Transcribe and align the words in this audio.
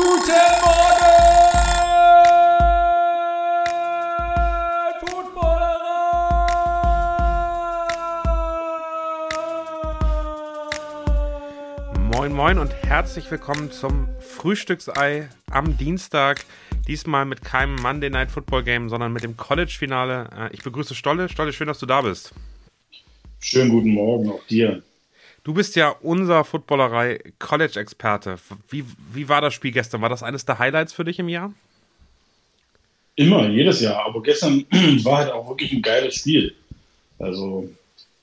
Guten 0.00 0.32
Morgen, 0.32 1.12
Footballerei! 5.04 5.90
Moin 12.14 12.32
Moin 12.32 12.58
und 12.58 12.72
herzlich 12.82 13.30
willkommen 13.30 13.70
zum 13.70 14.08
Frühstücksei 14.20 15.28
am 15.50 15.76
Dienstag. 15.76 16.46
Diesmal 16.88 17.26
mit 17.26 17.42
keinem 17.42 17.76
Monday 17.76 18.08
Night 18.08 18.30
Football 18.30 18.62
Game, 18.62 18.88
sondern 18.88 19.12
mit 19.12 19.22
dem 19.22 19.36
College-Finale. 19.36 20.30
Äh, 20.34 20.54
Ich 20.54 20.62
begrüße 20.62 20.94
Stolle. 20.94 21.28
Stolle, 21.28 21.52
schön, 21.52 21.66
dass 21.66 21.78
du 21.78 21.84
da 21.84 22.00
bist. 22.00 22.32
Schönen 23.40 23.68
guten 23.68 23.90
Morgen 23.90 24.30
auch 24.30 24.46
dir. 24.46 24.82
Du 25.42 25.54
bist 25.54 25.74
ja 25.74 25.94
unser 26.02 26.44
Footballerei-College-Experte. 26.44 28.36
Wie, 28.68 28.84
wie 29.12 29.28
war 29.28 29.40
das 29.40 29.54
Spiel 29.54 29.72
gestern? 29.72 30.02
War 30.02 30.10
das 30.10 30.22
eines 30.22 30.44
der 30.44 30.58
Highlights 30.58 30.92
für 30.92 31.04
dich 31.04 31.18
im 31.18 31.28
Jahr? 31.28 31.52
Immer, 33.16 33.48
jedes 33.48 33.80
Jahr. 33.80 34.04
Aber 34.04 34.22
gestern 34.22 34.66
war 35.04 35.18
halt 35.18 35.32
auch 35.32 35.48
wirklich 35.48 35.72
ein 35.72 35.82
geiles 35.82 36.14
Spiel. 36.16 36.54
Also, 37.18 37.68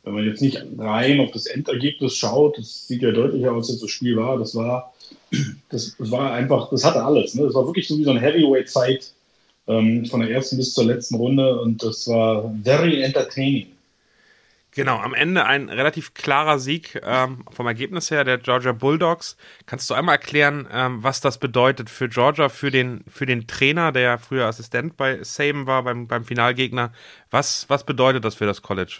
wenn 0.03 0.13
man 0.13 0.25
jetzt 0.25 0.41
nicht 0.41 0.61
rein 0.77 1.19
auf 1.19 1.31
das 1.31 1.47
Endergebnis 1.47 2.15
schaut, 2.15 2.57
das 2.57 2.87
sieht 2.87 3.01
ja 3.01 3.11
deutlicher 3.11 3.51
aus, 3.51 3.69
als 3.69 3.79
das 3.79 3.89
Spiel 3.89 4.15
war. 4.15 4.37
Das 4.37 4.55
war, 4.55 4.93
das 5.69 5.95
war 5.97 6.33
einfach, 6.33 6.69
das 6.69 6.83
hatte 6.83 7.03
alles. 7.03 7.33
Ne? 7.33 7.45
Das 7.45 7.55
war 7.55 7.65
wirklich 7.65 7.87
so 7.87 7.97
wie 7.97 8.03
so 8.03 8.11
ein 8.11 8.19
Heavyweight-Fight 8.19 9.11
ähm, 9.67 10.05
von 10.05 10.21
der 10.21 10.29
ersten 10.29 10.57
bis 10.57 10.73
zur 10.73 10.85
letzten 10.85 11.15
Runde 11.15 11.59
und 11.61 11.81
das 11.83 12.07
war 12.07 12.53
very 12.63 13.01
entertaining. 13.01 13.67
Genau, 14.77 14.97
am 14.97 15.15
Ende 15.15 15.43
ein 15.43 15.69
relativ 15.69 16.13
klarer 16.13 16.59
Sieg 16.59 17.01
ähm, 17.03 17.43
vom 17.49 17.65
Ergebnis 17.65 18.11
her 18.11 18.23
der 18.23 18.37
Georgia 18.37 18.73
Bulldogs. 18.73 19.35
Kannst 19.65 19.89
du 19.89 19.95
einmal 19.95 20.17
erklären, 20.17 20.67
ähm, 20.71 21.01
was 21.01 21.19
das 21.19 21.39
bedeutet 21.39 21.89
für 21.89 22.07
Georgia, 22.07 22.47
für 22.47 22.69
den, 22.69 23.03
für 23.09 23.25
den 23.25 23.47
Trainer, 23.47 23.91
der 23.91 24.19
früher 24.19 24.45
Assistent 24.45 24.95
bei 24.95 25.23
Saban 25.23 25.65
war, 25.65 25.81
beim, 25.81 26.05
beim 26.05 26.25
Finalgegner? 26.25 26.93
Was, 27.31 27.65
was 27.69 27.87
bedeutet 27.87 28.23
das 28.23 28.35
für 28.35 28.45
das 28.45 28.61
College? 28.61 28.99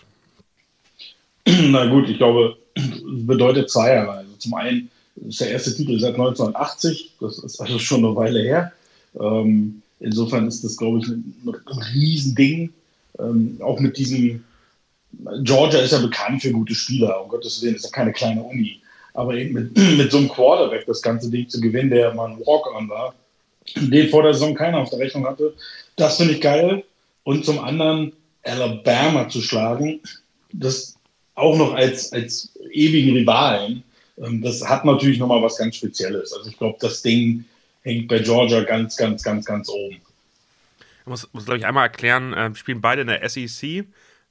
Na 1.45 1.85
gut, 1.85 2.09
ich 2.09 2.17
glaube, 2.17 2.57
bedeutet 3.05 3.69
zweierlei. 3.69 4.13
Also 4.13 4.31
zum 4.39 4.55
einen 4.55 4.89
ist 5.27 5.41
der 5.41 5.51
erste 5.51 5.75
Titel 5.75 5.99
seit 5.99 6.15
1980, 6.15 7.17
das 7.19 7.37
ist 7.37 7.61
also 7.61 7.77
schon 7.77 8.03
eine 8.03 8.15
Weile 8.15 8.41
her. 8.41 8.71
Ähm, 9.19 9.83
insofern 9.99 10.47
ist 10.47 10.63
das, 10.63 10.75
glaube 10.75 10.97
ich, 10.97 11.07
ein, 11.07 11.35
ein 11.45 11.81
Riesending. 11.93 12.73
Ähm, 13.19 13.59
auch 13.61 13.79
mit 13.79 13.97
diesem 13.97 14.43
Georgia 15.43 15.79
ist 15.79 15.91
ja 15.91 15.99
bekannt 15.99 16.41
für 16.41 16.51
gute 16.51 16.75
Spieler, 16.75 17.23
um 17.23 17.29
Gottes 17.29 17.61
Willen, 17.61 17.75
ist 17.75 17.85
ja 17.85 17.91
keine 17.91 18.13
kleine 18.13 18.43
Uni. 18.43 18.81
Aber 19.13 19.33
eben 19.35 19.53
mit, 19.53 19.77
mit 19.97 20.11
so 20.11 20.17
einem 20.17 20.29
Quarterback 20.29 20.85
das 20.85 21.01
ganze 21.01 21.29
Ding 21.29 21.49
zu 21.49 21.59
gewinnen, 21.59 21.89
der 21.89 22.13
mal 22.13 22.29
ein 22.29 22.39
Walk-on 22.39 22.89
war, 22.89 23.15
den 23.75 24.09
vor 24.09 24.23
der 24.23 24.33
Saison 24.33 24.53
keiner 24.53 24.77
auf 24.77 24.89
der 24.89 24.99
Rechnung 24.99 25.25
hatte, 25.25 25.53
das 25.95 26.17
finde 26.17 26.33
ich 26.33 26.41
geil. 26.41 26.83
Und 27.23 27.43
zum 27.43 27.59
anderen 27.59 28.13
Alabama 28.43 29.27
zu 29.27 29.41
schlagen, 29.41 29.99
das 30.53 30.95
auch 31.35 31.57
noch 31.57 31.73
als, 31.73 32.13
als 32.13 32.57
ewigen 32.71 33.15
Rivalen, 33.15 33.83
ähm, 34.17 34.41
das 34.41 34.67
hat 34.67 34.85
natürlich 34.85 35.19
nochmal 35.19 35.41
was 35.41 35.57
ganz 35.57 35.75
Spezielles. 35.75 36.33
Also 36.33 36.49
ich 36.49 36.57
glaube, 36.57 36.77
das 36.79 37.01
Ding 37.01 37.45
hängt 37.83 38.07
bei 38.07 38.19
Georgia 38.19 38.63
ganz, 38.63 38.95
ganz, 38.97 39.23
ganz, 39.23 39.45
ganz 39.45 39.69
oben. 39.69 39.97
Ich 41.01 41.07
muss, 41.07 41.27
muss 41.33 41.45
glaube 41.45 41.59
ich, 41.59 41.65
einmal 41.65 41.83
erklären, 41.83 42.33
äh, 42.33 42.55
spielen 42.55 42.81
beide 42.81 43.01
in 43.01 43.07
der 43.07 43.27
SEC 43.27 43.85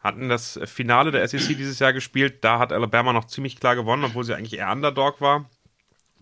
hatten 0.07 0.29
das 0.29 0.59
Finale 0.65 1.11
der 1.11 1.27
SEC 1.27 1.57
dieses 1.57 1.79
Jahr 1.79 1.93
gespielt. 1.93 2.43
Da 2.43 2.59
hat 2.59 2.73
Alabama 2.73 3.13
noch 3.13 3.27
ziemlich 3.27 3.59
klar 3.61 3.77
gewonnen, 3.77 4.05
obwohl 4.05 4.25
sie 4.25 4.35
eigentlich 4.35 4.59
eher 4.59 4.73
Underdog 4.73 5.21
war. 5.21 5.51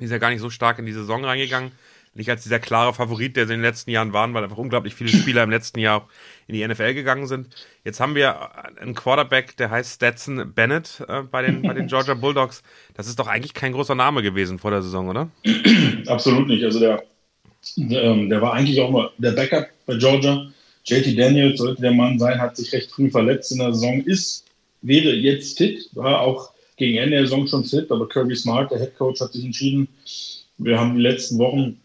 Die 0.00 0.04
ist 0.04 0.10
ja 0.10 0.18
gar 0.18 0.30
nicht 0.30 0.40
so 0.40 0.50
stark 0.50 0.78
in 0.78 0.86
die 0.86 0.92
Saison 0.92 1.24
reingegangen. 1.24 1.72
Nicht 2.16 2.30
als 2.30 2.44
dieser 2.44 2.60
klare 2.60 2.94
Favorit, 2.94 3.36
der 3.36 3.46
sie 3.46 3.54
in 3.54 3.60
den 3.60 3.66
letzten 3.66 3.90
Jahren 3.90 4.12
waren, 4.12 4.34
weil 4.34 4.44
einfach 4.44 4.56
unglaublich 4.56 4.94
viele 4.94 5.10
Spieler 5.10 5.42
im 5.42 5.50
letzten 5.50 5.80
Jahr 5.80 6.08
in 6.46 6.54
die 6.54 6.66
NFL 6.66 6.94
gegangen 6.94 7.26
sind. 7.26 7.48
Jetzt 7.82 7.98
haben 7.98 8.14
wir 8.14 8.54
einen 8.78 8.94
Quarterback, 8.94 9.56
der 9.56 9.70
heißt 9.70 9.94
Stetson 9.96 10.52
Bennett 10.54 11.02
äh, 11.08 11.22
bei, 11.22 11.42
den, 11.42 11.62
bei 11.62 11.74
den 11.74 11.88
Georgia 11.88 12.14
Bulldogs. 12.14 12.62
Das 12.94 13.08
ist 13.08 13.18
doch 13.18 13.26
eigentlich 13.26 13.52
kein 13.52 13.72
großer 13.72 13.96
Name 13.96 14.22
gewesen 14.22 14.60
vor 14.60 14.70
der 14.70 14.82
Saison, 14.82 15.08
oder? 15.08 15.28
Absolut 16.06 16.46
nicht. 16.46 16.62
Also 16.64 16.78
der, 16.78 17.02
der, 17.76 18.14
der 18.14 18.40
war 18.40 18.54
eigentlich 18.54 18.80
auch 18.80 18.90
mal 18.90 19.10
der 19.18 19.32
Backup 19.32 19.66
bei 19.86 19.96
Georgia 19.96 20.46
JT 20.84 21.18
Daniels 21.18 21.58
sollte 21.58 21.82
der 21.82 21.92
Mann 21.92 22.18
sein, 22.18 22.40
hat 22.40 22.56
sich 22.56 22.72
recht 22.72 22.90
früh 22.90 23.10
verletzt 23.10 23.52
in 23.52 23.58
der 23.58 23.72
Saison, 23.72 24.02
ist, 24.02 24.44
wäre 24.82 25.14
jetzt 25.14 25.58
fit, 25.58 25.88
war 25.92 26.20
auch 26.20 26.50
gegen 26.76 26.98
Ende 26.98 27.16
der 27.16 27.26
Saison 27.26 27.46
schon 27.46 27.64
fit, 27.64 27.90
aber 27.90 28.08
Kirby 28.08 28.36
Smart, 28.36 28.70
der 28.70 28.80
Head 28.80 28.96
Coach, 28.96 29.20
hat 29.20 29.32
sich 29.32 29.44
entschieden, 29.44 29.88
wir 30.58 30.78
haben 30.78 30.94
die 30.94 31.02
letzten 31.02 31.38
Wochen 31.38 31.80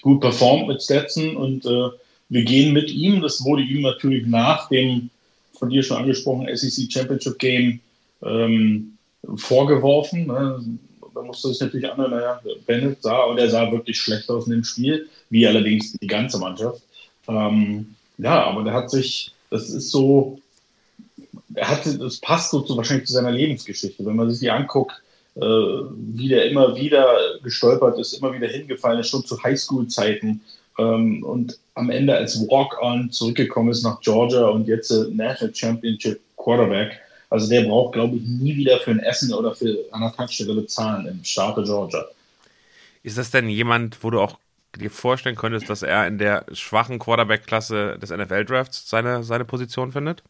gut 0.00 0.20
performt 0.20 0.68
mit 0.68 0.82
Stetson 0.82 1.36
und 1.36 1.64
äh, 1.66 1.88
wir 2.28 2.44
gehen 2.44 2.72
mit 2.72 2.90
ihm. 2.90 3.20
Das 3.20 3.44
wurde 3.44 3.62
ihm 3.62 3.82
natürlich 3.82 4.26
nach 4.26 4.68
dem 4.68 5.10
von 5.52 5.70
dir 5.70 5.82
schon 5.82 5.98
angesprochenen 5.98 6.56
SEC 6.56 6.90
Championship 6.90 7.38
Game 7.38 7.80
ähm, 8.22 8.96
vorgeworfen. 9.36 10.26
Ne? 10.26 10.64
Da 11.14 11.22
musste 11.22 11.48
sich 11.48 11.60
natürlich 11.60 11.90
anhören, 11.90 12.12
naja, 12.12 12.40
Bennett 12.66 13.02
sah, 13.02 13.24
und 13.24 13.38
er 13.38 13.50
sah 13.50 13.70
wirklich 13.72 14.00
schlecht 14.00 14.28
aus 14.30 14.46
in 14.46 14.52
dem 14.52 14.64
Spiel, 14.64 15.08
wie 15.30 15.46
allerdings 15.46 15.92
die 15.92 16.06
ganze 16.06 16.38
Mannschaft. 16.38 16.82
Ähm, 17.26 17.96
ja, 18.18 18.44
aber 18.44 18.64
der 18.64 18.74
hat 18.74 18.90
sich, 18.90 19.32
das 19.50 19.70
ist 19.70 19.90
so, 19.90 20.40
er 21.54 21.68
hatte, 21.68 21.98
das 21.98 22.18
passt 22.18 22.50
so 22.50 22.60
zu, 22.60 22.76
wahrscheinlich 22.76 23.06
zu 23.06 23.12
seiner 23.12 23.30
Lebensgeschichte. 23.30 24.04
Wenn 24.04 24.16
man 24.16 24.30
sich 24.30 24.40
die 24.40 24.50
anguckt, 24.50 25.00
äh, 25.36 25.40
wie 25.40 26.28
der 26.28 26.50
immer 26.50 26.76
wieder 26.76 27.06
gestolpert 27.42 27.98
ist, 27.98 28.14
immer 28.14 28.32
wieder 28.32 28.48
hingefallen 28.48 29.00
ist, 29.00 29.08
schon 29.08 29.24
zu 29.24 29.42
Highschool-Zeiten 29.42 30.40
ähm, 30.78 31.22
und 31.22 31.58
am 31.74 31.90
Ende 31.90 32.16
als 32.16 32.40
Walk-on 32.48 33.10
zurückgekommen 33.10 33.70
ist 33.70 33.84
nach 33.84 34.00
Georgia 34.00 34.46
und 34.48 34.66
jetzt 34.66 34.90
äh, 34.90 35.06
National 35.10 35.54
Championship 35.54 36.20
Quarterback. 36.36 37.00
Also 37.30 37.48
der 37.48 37.62
braucht, 37.62 37.92
glaube 37.92 38.16
ich, 38.16 38.22
nie 38.22 38.56
wieder 38.56 38.78
für 38.78 38.90
ein 38.90 39.00
Essen 39.00 39.32
oder 39.32 39.54
für 39.54 39.84
eine 39.92 40.12
Tankstelle 40.12 40.54
bezahlen 40.54 41.06
im 41.06 41.22
Staate 41.24 41.62
Georgia. 41.62 42.04
Ist 43.02 43.18
das 43.18 43.30
denn 43.30 43.48
jemand, 43.48 44.02
wo 44.02 44.10
du 44.10 44.20
auch 44.20 44.38
dir 44.76 44.90
vorstellen 44.90 45.36
könntest, 45.36 45.70
dass 45.70 45.82
er 45.82 46.06
in 46.06 46.18
der 46.18 46.44
schwachen 46.52 46.98
Quarterback-Klasse 46.98 47.98
des 48.00 48.10
NFL-Drafts 48.10 48.88
seine, 48.88 49.22
seine 49.22 49.44
Position 49.44 49.92
findet? 49.92 50.22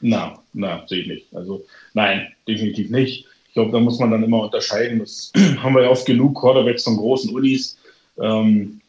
Na, 0.00 0.38
na, 0.52 0.86
sehe 0.86 1.02
ich 1.02 1.08
nicht. 1.08 1.34
Also 1.34 1.64
nein, 1.94 2.28
definitiv 2.46 2.90
nicht. 2.90 3.26
Ich 3.48 3.54
glaube, 3.54 3.72
da 3.72 3.80
muss 3.80 3.98
man 3.98 4.10
dann 4.10 4.22
immer 4.22 4.42
unterscheiden. 4.42 5.00
Das 5.00 5.32
haben 5.62 5.74
wir 5.74 5.82
ja 5.82 5.88
oft 5.88 6.06
genug 6.06 6.38
Quarterbacks 6.40 6.84
von 6.84 6.96
großen 6.96 7.34
Unis, 7.34 7.78
ähm, 8.18 8.80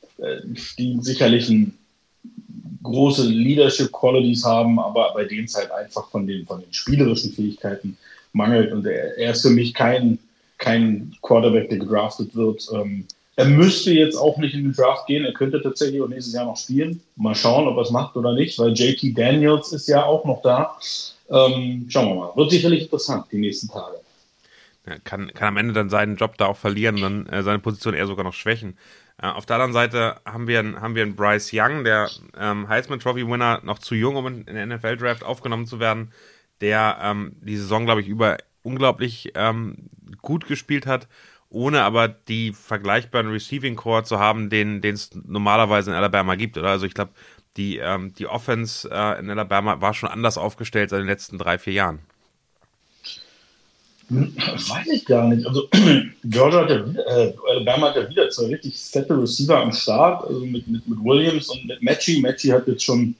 die 0.77 0.97
sicherlich 1.01 1.49
ein, 1.49 1.77
große 2.83 3.27
Leadership 3.27 3.91
Qualities 3.91 4.43
haben, 4.43 4.79
aber 4.79 5.13
bei 5.13 5.25
denen 5.25 5.45
es 5.45 5.55
halt 5.55 5.71
einfach 5.71 6.09
von 6.09 6.25
den, 6.25 6.45
von 6.45 6.61
den 6.61 6.73
spielerischen 6.73 7.31
Fähigkeiten 7.31 7.97
mangelt. 8.33 8.71
Und 8.71 8.85
er, 8.85 9.17
er 9.17 9.31
ist 9.31 9.41
für 9.41 9.49
mich 9.49 9.73
kein, 9.73 10.17
kein 10.57 11.13
Quarterback, 11.21 11.69
der 11.69 11.79
gedraftet 11.79 12.35
wird. 12.35 12.67
Ähm, 12.73 13.05
er 13.35 13.45
müsste 13.45 13.93
jetzt 13.93 14.15
auch 14.15 14.37
nicht 14.37 14.53
in 14.53 14.63
den 14.63 14.73
Draft 14.73 15.07
gehen. 15.07 15.25
Er 15.25 15.33
könnte 15.33 15.61
tatsächlich 15.61 16.01
auch 16.01 16.07
nächstes 16.07 16.33
Jahr 16.33 16.45
noch 16.45 16.57
spielen. 16.57 17.01
Mal 17.15 17.35
schauen, 17.35 17.67
ob 17.67 17.77
er 17.77 17.83
es 17.83 17.91
macht 17.91 18.15
oder 18.17 18.33
nicht, 18.33 18.59
weil 18.59 18.73
JT 18.73 19.17
Daniels 19.17 19.71
ist 19.71 19.87
ja 19.87 20.03
auch 20.03 20.25
noch 20.25 20.41
da. 20.41 20.77
Ähm, 21.29 21.85
schauen 21.89 22.09
wir 22.09 22.15
mal. 22.15 22.35
Wird 22.35 22.51
sicherlich 22.51 22.83
interessant 22.83 23.27
die 23.31 23.37
nächsten 23.37 23.69
Tage. 23.69 23.95
Ja, 24.85 24.97
kann, 25.03 25.31
kann 25.33 25.49
am 25.49 25.57
Ende 25.57 25.73
dann 25.73 25.89
seinen 25.89 26.17
Job 26.17 26.37
da 26.37 26.47
auch 26.47 26.57
verlieren 26.57 26.95
und 26.95 27.01
dann 27.01 27.27
äh, 27.27 27.43
seine 27.43 27.59
Position 27.59 27.93
eher 27.93 28.07
sogar 28.07 28.25
noch 28.25 28.33
schwächen. 28.33 28.77
Äh, 29.21 29.27
auf 29.27 29.45
der 29.45 29.55
anderen 29.55 29.73
Seite 29.73 30.17
haben 30.25 30.47
wir, 30.47 30.59
einen, 30.59 30.81
haben 30.81 30.95
wir 30.95 31.03
einen 31.03 31.15
Bryce 31.15 31.51
Young, 31.53 31.85
der 31.85 32.09
ähm, 32.37 32.67
Heisman 32.67 32.99
Trophy 32.99 33.25
Winner, 33.25 33.61
noch 33.63 33.79
zu 33.79 33.95
jung, 33.95 34.17
um 34.17 34.27
in 34.27 34.45
den 34.45 34.69
NFL 34.69 34.97
Draft 34.97 35.23
aufgenommen 35.23 35.67
zu 35.67 35.79
werden, 35.79 36.11
der 36.59 36.97
ähm, 37.01 37.37
die 37.41 37.57
Saison, 37.57 37.85
glaube 37.85 38.01
ich, 38.01 38.07
über 38.07 38.37
unglaublich 38.63 39.31
ähm, 39.35 39.89
gut 40.21 40.47
gespielt 40.47 40.85
hat 40.85 41.07
ohne 41.51 41.83
aber 41.83 42.07
die 42.07 42.53
vergleichbaren 42.53 43.29
Receiving 43.29 43.75
Core 43.75 44.03
zu 44.03 44.19
haben, 44.19 44.49
den 44.49 44.81
es 44.83 45.09
normalerweise 45.13 45.91
in 45.91 45.97
Alabama 45.97 46.35
gibt. 46.35 46.57
Oder? 46.57 46.69
Also 46.69 46.85
ich 46.85 46.93
glaube, 46.93 47.11
die, 47.57 47.77
ähm, 47.77 48.13
die 48.17 48.27
Offense 48.27 48.89
äh, 48.89 49.19
in 49.19 49.29
Alabama 49.29 49.81
war 49.81 49.93
schon 49.93 50.09
anders 50.09 50.37
aufgestellt 50.37 50.91
in 50.93 50.99
den 50.99 51.07
letzten 51.07 51.37
drei, 51.37 51.57
vier 51.57 51.73
Jahren. 51.73 51.99
Weiß 54.09 54.87
ich 54.91 55.05
gar 55.05 55.27
nicht. 55.27 55.45
Also 55.45 55.69
Georgia 56.23 56.61
hat 56.61 56.69
ja 56.69 56.89
wieder, 56.89 57.07
äh, 57.07 57.33
Alabama 57.49 57.89
hat 57.89 57.95
ja 57.97 58.09
wieder 58.09 58.29
zwei 58.29 58.45
richtig 58.47 58.77
fette 58.77 59.21
Receiver 59.21 59.57
am 59.57 59.73
Start, 59.73 60.25
also 60.27 60.39
mit, 60.45 60.67
mit, 60.67 60.87
mit 60.87 60.99
Williams 61.03 61.49
und 61.49 61.65
mit 61.65 61.81
Matchy. 61.81 62.21
Matchy 62.21 62.47
hat 62.49 62.67
jetzt 62.67 62.83
schon, 62.83 63.15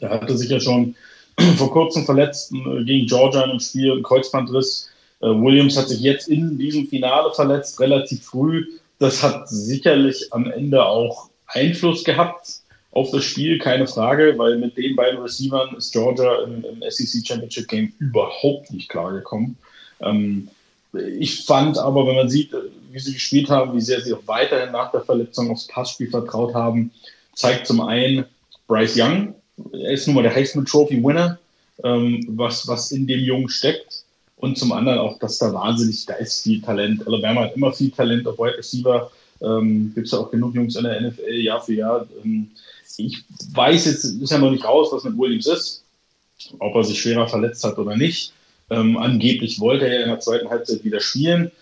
der 0.00 0.10
hatte 0.10 0.36
sich 0.36 0.50
ja 0.50 0.60
schon 0.60 0.94
vor 1.56 1.70
kurzem 1.70 2.04
verletzt 2.04 2.52
äh, 2.52 2.84
gegen 2.84 3.06
Georgia 3.06 3.44
in 3.44 3.50
einem 3.50 3.60
Spiel, 3.60 3.92
einen 3.92 4.02
Kreuzbandriss 4.02 4.91
Williams 5.26 5.76
hat 5.76 5.88
sich 5.88 6.00
jetzt 6.00 6.28
in 6.28 6.58
diesem 6.58 6.86
Finale 6.88 7.32
verletzt, 7.32 7.80
relativ 7.80 8.24
früh. 8.24 8.66
Das 8.98 9.22
hat 9.22 9.48
sicherlich 9.48 10.32
am 10.32 10.50
Ende 10.50 10.84
auch 10.84 11.30
Einfluss 11.46 12.04
gehabt 12.04 12.60
auf 12.92 13.10
das 13.10 13.24
Spiel, 13.24 13.58
keine 13.58 13.86
Frage, 13.86 14.34
weil 14.36 14.58
mit 14.58 14.76
den 14.76 14.96
beiden 14.96 15.20
Receivern 15.20 15.74
ist 15.76 15.92
Georgia 15.92 16.42
im, 16.42 16.64
im 16.64 16.82
SEC 16.90 17.26
Championship 17.26 17.68
Game 17.68 17.92
überhaupt 17.98 18.70
nicht 18.72 18.88
klargekommen. 18.88 19.56
Ähm, 20.00 20.48
Ich 20.92 21.46
fand 21.46 21.78
aber, 21.78 22.06
wenn 22.06 22.16
man 22.16 22.28
sieht, 22.28 22.52
wie 22.90 22.98
sie 22.98 23.14
gespielt 23.14 23.48
haben, 23.48 23.74
wie 23.74 23.80
sehr 23.80 24.02
sie 24.02 24.12
auch 24.12 24.26
weiterhin 24.26 24.72
nach 24.72 24.90
der 24.92 25.00
Verletzung 25.00 25.50
aufs 25.50 25.66
Passspiel 25.66 26.10
vertraut 26.10 26.54
haben, 26.54 26.90
zeigt 27.34 27.66
zum 27.66 27.80
einen 27.80 28.26
Bryce 28.68 28.96
Young, 28.98 29.34
er 29.72 29.92
ist 29.92 30.06
nun 30.06 30.16
mal 30.16 30.22
der 30.22 30.34
Heisman 30.34 30.66
Trophy 30.66 31.02
Winner, 31.02 31.38
ähm, 31.82 32.24
was, 32.28 32.68
was 32.68 32.92
in 32.92 33.06
dem 33.06 33.20
Jungen 33.20 33.48
steckt. 33.48 34.01
Und 34.42 34.58
zum 34.58 34.72
anderen 34.72 34.98
auch, 34.98 35.20
dass 35.20 35.38
da 35.38 35.54
wahnsinnig, 35.54 36.04
da 36.04 36.14
ist 36.14 36.42
viel 36.42 36.60
Talent. 36.60 37.06
Alabama 37.06 37.42
hat 37.42 37.54
immer 37.54 37.72
viel 37.72 37.92
Talent 37.92 38.26
auf 38.26 38.38
Wide 38.38 38.58
Receiver. 38.58 39.08
Ähm, 39.40 39.92
Gibt 39.94 40.06
es 40.06 40.12
ja 40.12 40.18
auch 40.18 40.32
genug 40.32 40.56
Jungs 40.56 40.74
in 40.74 40.82
der 40.82 41.00
NFL 41.00 41.30
Jahr 41.30 41.62
für 41.62 41.74
Jahr. 41.74 42.08
Ähm, 42.24 42.50
ich 42.96 43.22
weiß 43.52 43.84
jetzt, 43.86 44.02
ist 44.02 44.30
ja 44.32 44.38
noch 44.38 44.50
nicht 44.50 44.64
raus, 44.64 44.88
was 44.90 45.04
mit 45.04 45.16
Williams 45.16 45.46
ist, 45.46 45.84
ob 46.58 46.74
er 46.74 46.82
sich 46.82 47.00
schwerer 47.00 47.28
verletzt 47.28 47.62
hat 47.62 47.78
oder 47.78 47.96
nicht. 47.96 48.32
Ähm, 48.68 48.96
angeblich 48.96 49.60
wollte 49.60 49.86
er 49.86 50.02
in 50.02 50.08
der 50.08 50.18
zweiten 50.18 50.50
Halbzeit 50.50 50.82
wieder 50.82 50.98
spielen. 50.98 51.52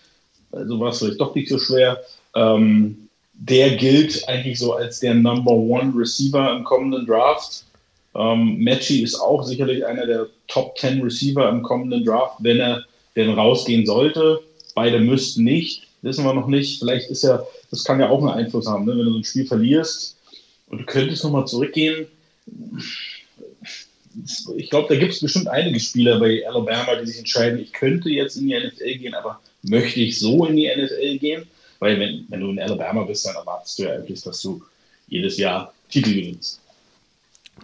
Also 0.51 0.79
war 0.79 0.89
es 0.89 0.97
vielleicht 0.97 1.21
doch 1.21 1.35
nicht 1.35 1.49
so 1.49 1.59
schwer. 1.59 2.01
Ähm, 2.33 3.09
der 3.33 3.75
gilt 3.75 4.27
eigentlich 4.27 4.57
so 4.57 4.73
als 4.73 4.99
der 5.01 5.13
Number 5.13 5.51
One 5.51 5.93
Receiver 5.95 6.55
im 6.55 6.63
kommenden 6.63 7.05
Draft. 7.05 7.63
Ähm, 8.15 8.59
Matchy 8.59 9.03
ist 9.03 9.15
auch 9.15 9.43
sicherlich 9.43 9.85
einer 9.85 10.05
der 10.05 10.27
Top 10.47 10.77
10 10.77 11.01
Receiver 11.01 11.47
im 11.49 11.63
kommenden 11.63 12.03
Draft, 12.03 12.37
wenn 12.39 12.59
er 12.59 12.83
denn 13.15 13.31
rausgehen 13.31 13.85
sollte. 13.85 14.41
Beide 14.75 14.99
müssten 14.99 15.43
nicht, 15.43 15.87
wissen 16.01 16.25
wir 16.25 16.33
noch 16.33 16.47
nicht. 16.47 16.79
Vielleicht 16.79 17.09
ist 17.09 17.23
ja, 17.23 17.43
das 17.69 17.83
kann 17.83 17.99
ja 17.99 18.09
auch 18.09 18.19
einen 18.19 18.29
Einfluss 18.29 18.67
haben, 18.67 18.85
ne? 18.85 18.91
wenn 18.91 19.05
du 19.05 19.11
so 19.11 19.17
ein 19.17 19.23
Spiel 19.23 19.45
verlierst 19.45 20.17
und 20.67 20.79
du 20.79 20.85
könntest 20.85 21.23
nochmal 21.23 21.47
zurückgehen. 21.47 22.07
Ich 24.57 24.69
glaube, 24.69 24.93
da 24.93 24.99
gibt 24.99 25.13
es 25.13 25.21
bestimmt 25.21 25.47
einige 25.47 25.79
Spieler 25.79 26.19
bei 26.19 26.45
Alabama, 26.45 26.95
die 26.95 27.07
sich 27.07 27.19
entscheiden, 27.19 27.59
ich 27.59 27.71
könnte 27.71 28.09
jetzt 28.09 28.35
in 28.35 28.47
die 28.47 28.59
NFL 28.59 28.97
gehen, 28.97 29.13
aber 29.13 29.39
möchte 29.63 30.01
ich 30.01 30.19
so 30.19 30.45
in 30.45 30.57
die 30.57 30.67
NFL 30.67 31.17
gehen? 31.17 31.43
Weil 31.79 31.99
wenn, 31.99 32.25
wenn 32.29 32.41
du 32.41 32.49
in 32.51 32.59
Alabama 32.59 33.03
bist, 33.03 33.25
dann 33.25 33.35
erwartest 33.35 33.79
du 33.79 33.83
ja 33.83 33.93
eigentlich, 33.93 34.21
dass 34.21 34.41
du 34.41 34.61
jedes 35.07 35.37
Jahr 35.37 35.73
Titel 35.89 36.13
gewinnst. 36.13 36.60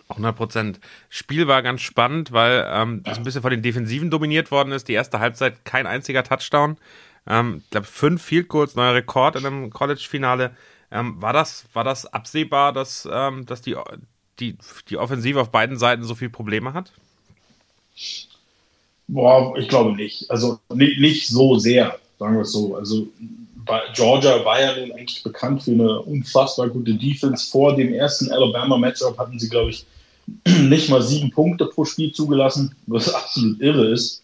100 0.09 0.35
Prozent. 0.35 0.79
Spiel 1.09 1.47
war 1.47 1.61
ganz 1.61 1.81
spannend, 1.81 2.31
weil 2.31 2.67
ähm, 2.69 3.03
das 3.03 3.17
ein 3.17 3.23
bisschen 3.23 3.41
von 3.41 3.51
den 3.51 3.61
Defensiven 3.61 4.09
dominiert 4.09 4.51
worden 4.51 4.71
ist. 4.71 4.87
Die 4.87 4.93
erste 4.93 5.19
Halbzeit 5.19 5.65
kein 5.65 5.87
einziger 5.87 6.23
Touchdown. 6.23 6.77
Ähm, 7.27 7.61
ich 7.63 7.69
glaube, 7.69 7.87
fünf 7.87 8.21
Field 8.21 8.47
Goals, 8.47 8.75
neuer 8.75 8.93
Rekord 8.93 9.35
in 9.35 9.45
einem 9.45 9.69
College-Finale. 9.69 10.55
Ähm, 10.91 11.21
war, 11.21 11.33
das, 11.33 11.65
war 11.73 11.83
das 11.83 12.05
absehbar, 12.05 12.73
dass, 12.73 13.07
ähm, 13.11 13.45
dass 13.45 13.61
die, 13.61 13.75
die, 14.39 14.57
die 14.89 14.97
Offensive 14.97 15.41
auf 15.41 15.51
beiden 15.51 15.77
Seiten 15.77 16.03
so 16.03 16.15
viele 16.15 16.29
Probleme 16.29 16.73
hat? 16.73 16.93
Boah, 19.07 19.57
ich 19.57 19.67
glaube 19.67 19.93
nicht. 19.95 20.29
Also 20.29 20.59
nicht, 20.73 20.99
nicht 20.99 21.27
so 21.27 21.57
sehr, 21.57 21.99
sagen 22.19 22.35
wir 22.35 22.41
es 22.41 22.51
so. 22.51 22.75
Also 22.75 23.07
Georgia 23.93 24.43
war 24.45 24.61
ja 24.61 24.75
nun 24.79 24.91
eigentlich 24.93 25.23
bekannt 25.23 25.63
für 25.63 25.71
eine 25.71 26.01
unfassbar 26.01 26.69
gute 26.69 26.93
Defense. 26.93 27.49
Vor 27.49 27.75
dem 27.75 27.93
ersten 27.93 28.31
Alabama-Matchup 28.31 29.17
hatten 29.17 29.39
sie, 29.39 29.49
glaube 29.49 29.71
ich, 29.71 29.85
nicht 30.61 30.89
mal 30.89 31.01
sieben 31.01 31.31
Punkte 31.31 31.65
pro 31.65 31.85
Spiel 31.85 32.11
zugelassen, 32.11 32.75
was 32.87 33.13
absolut 33.13 33.59
irre 33.61 33.87
ist. 33.87 34.23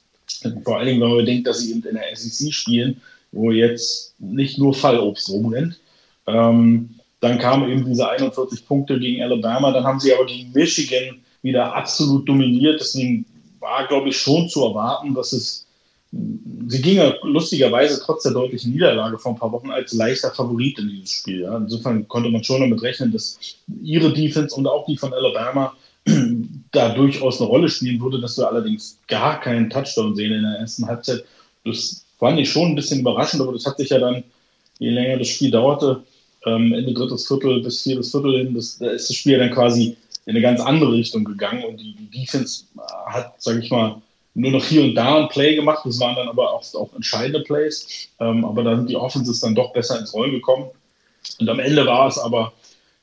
Vor 0.63 0.77
allen 0.77 0.87
Dingen, 0.87 1.01
wenn 1.01 1.09
man 1.09 1.17
bedenkt, 1.19 1.47
dass 1.47 1.59
sie 1.59 1.71
in 1.71 1.81
der 1.81 2.15
SEC 2.15 2.53
spielen, 2.53 3.01
wo 3.31 3.51
jetzt 3.51 4.15
nicht 4.19 4.57
nur 4.57 4.73
Fallobst 4.73 5.29
rumrennt. 5.29 5.79
Ähm, 6.27 6.89
dann 7.19 7.39
kamen 7.39 7.69
eben 7.69 7.85
diese 7.85 8.07
41 8.09 8.65
Punkte 8.65 8.99
gegen 8.99 9.23
Alabama. 9.23 9.71
Dann 9.71 9.83
haben 9.83 9.99
sie 9.99 10.13
aber 10.13 10.25
gegen 10.25 10.51
Michigan 10.51 11.21
wieder 11.41 11.73
absolut 11.73 12.27
dominiert. 12.27 12.79
Deswegen 12.79 13.25
war, 13.59 13.87
glaube 13.87 14.09
ich, 14.09 14.17
schon 14.17 14.49
zu 14.49 14.63
erwarten, 14.65 15.13
dass 15.13 15.33
es 15.33 15.62
sie 16.67 16.81
ging 16.81 16.97
ja 16.97 17.13
lustigerweise 17.23 18.01
trotz 18.03 18.23
der 18.23 18.33
deutlichen 18.33 18.71
Niederlage 18.71 19.17
vor 19.17 19.33
ein 19.33 19.37
paar 19.37 19.51
Wochen 19.51 19.71
als 19.71 19.93
leichter 19.93 20.31
Favorit 20.31 20.79
in 20.79 20.89
dieses 20.89 21.11
Spiel. 21.11 21.41
Ja. 21.41 21.57
Insofern 21.57 22.07
konnte 22.07 22.29
man 22.29 22.43
schon 22.43 22.61
damit 22.61 22.81
rechnen, 22.81 23.11
dass 23.11 23.39
ihre 23.81 24.13
Defense 24.13 24.55
und 24.55 24.67
auch 24.67 24.85
die 24.85 24.97
von 24.97 25.13
Alabama 25.13 25.73
da 26.71 26.89
durchaus 26.89 27.39
eine 27.39 27.49
Rolle 27.49 27.69
spielen 27.69 28.01
würde, 28.01 28.19
dass 28.19 28.37
wir 28.37 28.47
allerdings 28.47 28.99
gar 29.07 29.39
keinen 29.39 29.69
Touchdown 29.69 30.15
sehen 30.15 30.33
in 30.33 30.43
der 30.43 30.59
ersten 30.59 30.85
Halbzeit. 30.85 31.23
Das 31.65 32.05
fand 32.19 32.39
ich 32.39 32.51
schon 32.51 32.69
ein 32.69 32.75
bisschen 32.75 32.99
überraschend, 32.99 33.41
aber 33.41 33.53
das 33.53 33.65
hat 33.65 33.77
sich 33.77 33.89
ja 33.89 33.99
dann, 33.99 34.23
je 34.79 34.89
länger 34.89 35.17
das 35.17 35.29
Spiel 35.29 35.51
dauerte, 35.51 36.03
ähm, 36.45 36.73
Ende 36.73 36.93
drittes 36.93 37.27
Viertel 37.27 37.61
bis 37.61 37.83
viertes 37.83 38.11
Viertel 38.11 38.37
hin, 38.37 38.53
das, 38.53 38.77
da 38.77 38.89
ist 38.89 39.09
das 39.09 39.15
Spiel 39.15 39.37
dann 39.39 39.51
quasi 39.51 39.95
in 40.25 40.31
eine 40.31 40.41
ganz 40.41 40.59
andere 40.59 40.93
Richtung 40.93 41.23
gegangen 41.23 41.63
und 41.63 41.77
die, 41.77 41.95
die 41.95 42.21
Defense 42.21 42.65
hat, 43.07 43.41
sage 43.41 43.59
ich 43.59 43.71
mal, 43.71 44.01
nur 44.35 44.51
noch 44.51 44.65
hier 44.65 44.83
und 44.83 44.95
da 44.95 45.21
ein 45.21 45.29
Play 45.29 45.55
gemacht. 45.55 45.85
Das 45.85 45.99
waren 45.99 46.15
dann 46.15 46.27
aber 46.27 46.53
auch, 46.53 46.63
auch 46.75 46.93
entscheidende 46.93 47.41
Plays. 47.41 48.09
Ähm, 48.19 48.45
aber 48.45 48.63
da 48.63 48.75
sind 48.75 48.89
die 48.89 48.95
Offenses 48.95 49.39
dann 49.39 49.55
doch 49.55 49.73
besser 49.73 49.99
ins 49.99 50.13
Rollen 50.13 50.31
gekommen. 50.31 50.69
Und 51.39 51.49
am 51.49 51.59
Ende 51.59 51.85
war 51.85 52.07
es 52.07 52.17
aber 52.17 52.53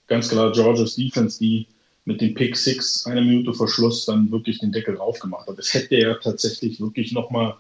ganz 0.07 0.29
klar 0.29 0.53
Georgia's 0.53 0.97
Defense, 0.97 1.39
die 1.39 1.67
mit 2.05 2.21
dem 2.21 2.35
Pick 2.35 2.57
Six 2.57 3.07
eine 3.07 3.23
Minute 3.23 3.55
vor 3.55 3.69
Schluss 3.69 4.07
dann 4.07 4.31
wirklich 4.33 4.59
den 4.59 4.73
Deckel 4.73 4.97
drauf 4.97 5.19
gemacht 5.21 5.47
hat. 5.47 5.59
Es 5.59 5.73
hätte 5.73 5.97
ja 5.97 6.15
tatsächlich 6.15 6.81
wirklich 6.81 7.13
nochmal 7.13 7.55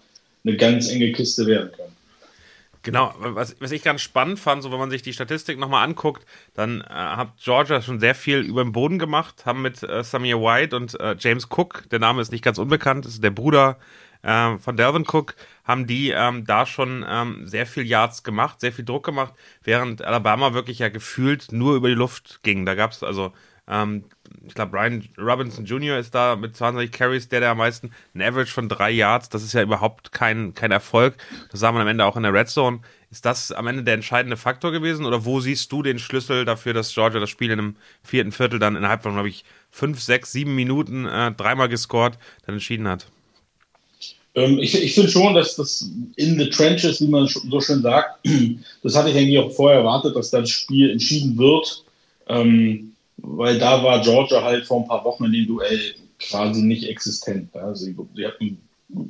eine 0.44 0.56
ganz 0.56 0.88
enge 0.88 1.12
Kiste 1.12 1.46
werden 1.46 1.70
können. 1.72 1.92
Genau, 2.82 3.14
was, 3.18 3.56
was 3.60 3.72
ich 3.72 3.82
ganz 3.82 4.00
spannend 4.00 4.40
fand, 4.40 4.62
so 4.62 4.72
wenn 4.72 4.78
man 4.78 4.90
sich 4.90 5.02
die 5.02 5.12
Statistik 5.12 5.58
nochmal 5.58 5.84
anguckt, 5.84 6.24
dann 6.54 6.80
äh, 6.80 6.84
hat 6.88 7.36
Georgia 7.36 7.82
schon 7.82 8.00
sehr 8.00 8.14
viel 8.14 8.38
über 8.38 8.62
den 8.62 8.72
Boden 8.72 8.98
gemacht, 8.98 9.44
haben 9.44 9.60
mit 9.60 9.82
äh, 9.82 10.02
Samir 10.02 10.40
White 10.40 10.74
und 10.74 10.98
äh, 10.98 11.14
James 11.18 11.48
Cook, 11.50 11.84
der 11.90 11.98
Name 11.98 12.22
ist 12.22 12.32
nicht 12.32 12.42
ganz 12.42 12.56
unbekannt, 12.56 13.04
ist 13.04 13.22
der 13.22 13.32
Bruder 13.32 13.78
äh, 14.22 14.56
von 14.58 14.78
Delvin 14.78 15.04
Cook, 15.06 15.34
haben 15.64 15.86
die 15.86 16.10
ähm, 16.10 16.46
da 16.46 16.64
schon 16.64 17.04
ähm, 17.06 17.46
sehr 17.46 17.66
viel 17.66 17.86
Yards 17.86 18.22
gemacht, 18.22 18.60
sehr 18.60 18.72
viel 18.72 18.86
Druck 18.86 19.04
gemacht, 19.04 19.34
während 19.62 20.02
Alabama 20.02 20.54
wirklich 20.54 20.78
ja 20.78 20.88
gefühlt 20.88 21.52
nur 21.52 21.74
über 21.74 21.88
die 21.88 21.94
Luft 21.94 22.42
ging. 22.42 22.64
Da 22.64 22.74
gab 22.74 22.92
es 22.92 23.02
also 23.02 23.34
ähm, 23.68 24.04
ich 24.50 24.54
glaube, 24.56 24.72
Brian 24.72 25.08
Robinson 25.16 25.64
Jr. 25.64 25.96
ist 25.98 26.12
da 26.12 26.34
mit 26.34 26.56
20 26.56 26.90
Carries 26.90 27.28
der, 27.28 27.38
der 27.38 27.50
am 27.50 27.58
meisten, 27.58 27.92
ein 28.14 28.20
Average 28.20 28.50
von 28.50 28.68
drei 28.68 28.90
Yards, 28.90 29.28
das 29.28 29.44
ist 29.44 29.52
ja 29.52 29.62
überhaupt 29.62 30.10
kein, 30.10 30.54
kein 30.54 30.72
Erfolg. 30.72 31.14
Das 31.52 31.60
sah 31.60 31.70
man 31.70 31.82
am 31.82 31.86
Ende 31.86 32.04
auch 32.04 32.16
in 32.16 32.24
der 32.24 32.34
Red 32.34 32.48
Zone. 32.48 32.80
Ist 33.12 33.24
das 33.24 33.52
am 33.52 33.68
Ende 33.68 33.84
der 33.84 33.94
entscheidende 33.94 34.36
Faktor 34.36 34.72
gewesen 34.72 35.06
oder 35.06 35.24
wo 35.24 35.38
siehst 35.38 35.70
du 35.70 35.84
den 35.84 36.00
Schlüssel 36.00 36.44
dafür, 36.44 36.72
dass 36.72 36.92
Georgia 36.92 37.20
das 37.20 37.30
Spiel 37.30 37.52
in 37.52 37.60
einem 37.60 37.76
vierten 38.02 38.32
Viertel 38.32 38.58
dann 38.58 38.74
innerhalb 38.74 39.04
von, 39.04 39.12
glaube 39.12 39.28
ich, 39.28 39.44
fünf, 39.70 40.00
sechs, 40.00 40.32
sieben 40.32 40.56
Minuten 40.56 41.06
äh, 41.06 41.30
dreimal 41.30 41.68
gescored 41.68 42.18
dann 42.44 42.56
entschieden 42.56 42.88
hat? 42.88 43.06
Ähm, 44.34 44.58
ich, 44.58 44.74
ich 44.74 44.94
finde 44.94 45.12
schon, 45.12 45.34
dass 45.34 45.54
das 45.54 45.88
in 46.16 46.38
the 46.40 46.50
trenches, 46.50 47.00
wie 47.00 47.06
man 47.06 47.28
so 47.28 47.60
schön 47.60 47.82
sagt, 47.82 48.26
das 48.82 48.96
hatte 48.96 49.10
ich 49.10 49.16
eigentlich 49.16 49.38
auch 49.38 49.52
vorher 49.52 49.78
erwartet, 49.78 50.16
dass 50.16 50.30
das 50.30 50.50
Spiel 50.50 50.90
entschieden 50.90 51.38
wird. 51.38 51.84
Ähm, 52.26 52.90
weil 53.22 53.58
da 53.58 53.82
war 53.82 54.00
Georgia 54.02 54.42
halt 54.42 54.66
vor 54.66 54.80
ein 54.80 54.88
paar 54.88 55.04
Wochen 55.04 55.24
in 55.26 55.32
dem 55.32 55.46
Duell 55.46 55.94
quasi 56.18 56.62
nicht 56.62 56.88
existent. 56.88 57.54
Also 57.54 57.86
sie, 57.86 57.96
sie 58.14 58.26
hatten 58.26 58.58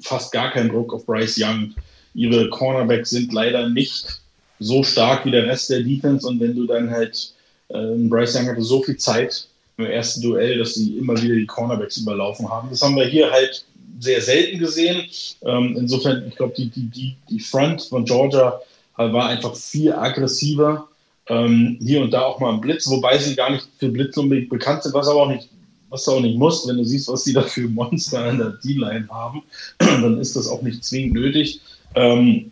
fast 0.01 0.33
gar 0.33 0.51
keinen 0.51 0.71
Druck 0.71 0.93
auf 0.93 1.07
Bryce 1.07 1.39
Young. 1.39 1.75
Ihre 2.15 2.49
Cornerbacks 2.51 3.11
sind 3.11 3.33
leider 3.33 3.69
nicht 3.69 4.21
so 4.59 4.83
stark 4.83 5.25
wie 5.25 5.31
der 5.31 5.47
Rest 5.47 5.71
der 5.71 5.81
Defense 5.81 6.27
und 6.27 6.41
wenn 6.41 6.55
du 6.55 6.67
dann 6.67 6.91
halt, 6.91 7.35
äh, 7.69 7.95
Bryce 8.09 8.37
Young 8.37 8.49
hatte 8.49 8.63
so 8.63 8.83
viel 8.83 8.97
Zeit 8.97 9.47
im 9.79 9.87
ersten 9.87 10.23
Duell, 10.23 10.59
dass 10.59 10.75
sie 10.75 10.99
immer 10.99 11.21
wieder 11.21 11.35
die 11.35 11.47
Cornerbacks 11.47 11.97
überlaufen 11.97 12.49
haben. 12.49 12.69
Das 12.71 12.83
haben 12.83 12.97
wir 12.97 13.07
hier 13.07 13.31
halt 13.31 13.65
sehr 13.99 14.21
selten 14.21 14.59
gesehen. 14.59 15.03
Ähm, 15.43 15.77
insofern, 15.79 16.27
ich 16.29 16.37
glaube, 16.37 16.55
die, 16.57 16.69
die, 16.69 16.89
die, 16.89 17.17
die 17.29 17.41
Front 17.41 17.83
von 17.83 18.05
Georgia 18.05 18.61
war 18.97 19.29
einfach 19.29 19.57
viel 19.57 19.93
aggressiver 19.95 20.90
ähm, 21.31 21.79
hier 21.81 22.03
und 22.03 22.13
da 22.13 22.23
auch 22.23 22.41
mal 22.41 22.53
ein 22.53 22.61
Blitz, 22.61 22.91
wobei 22.91 23.17
sie 23.17 23.37
gar 23.37 23.51
nicht 23.51 23.67
für 23.79 23.89
Blitz 23.89 24.17
unbedingt 24.17 24.51
bekannt 24.51 24.83
sind, 24.83 24.95
was 24.95 25.07
aber 25.07 25.23
auch 25.23 25.29
nicht, 25.29 25.49
was 25.89 26.09
auch 26.09 26.21
nicht 26.21 26.37
musst, 26.37 26.69
wenn 26.69 26.77
du 26.77 26.85
siehst, 26.85 27.09
was 27.09 27.23
sie 27.23 27.33
da 27.33 27.43
für 27.43 27.69
Monster 27.69 28.29
in 28.29 28.39
der 28.39 28.51
D-Line 28.65 29.09
haben, 29.09 29.43
dann 29.79 30.19
ist 30.19 30.35
das 30.35 30.49
auch 30.49 30.61
nicht 30.63 30.85
zwingend 30.85 31.15
nötig. 31.15 31.61
Ähm, 31.95 32.51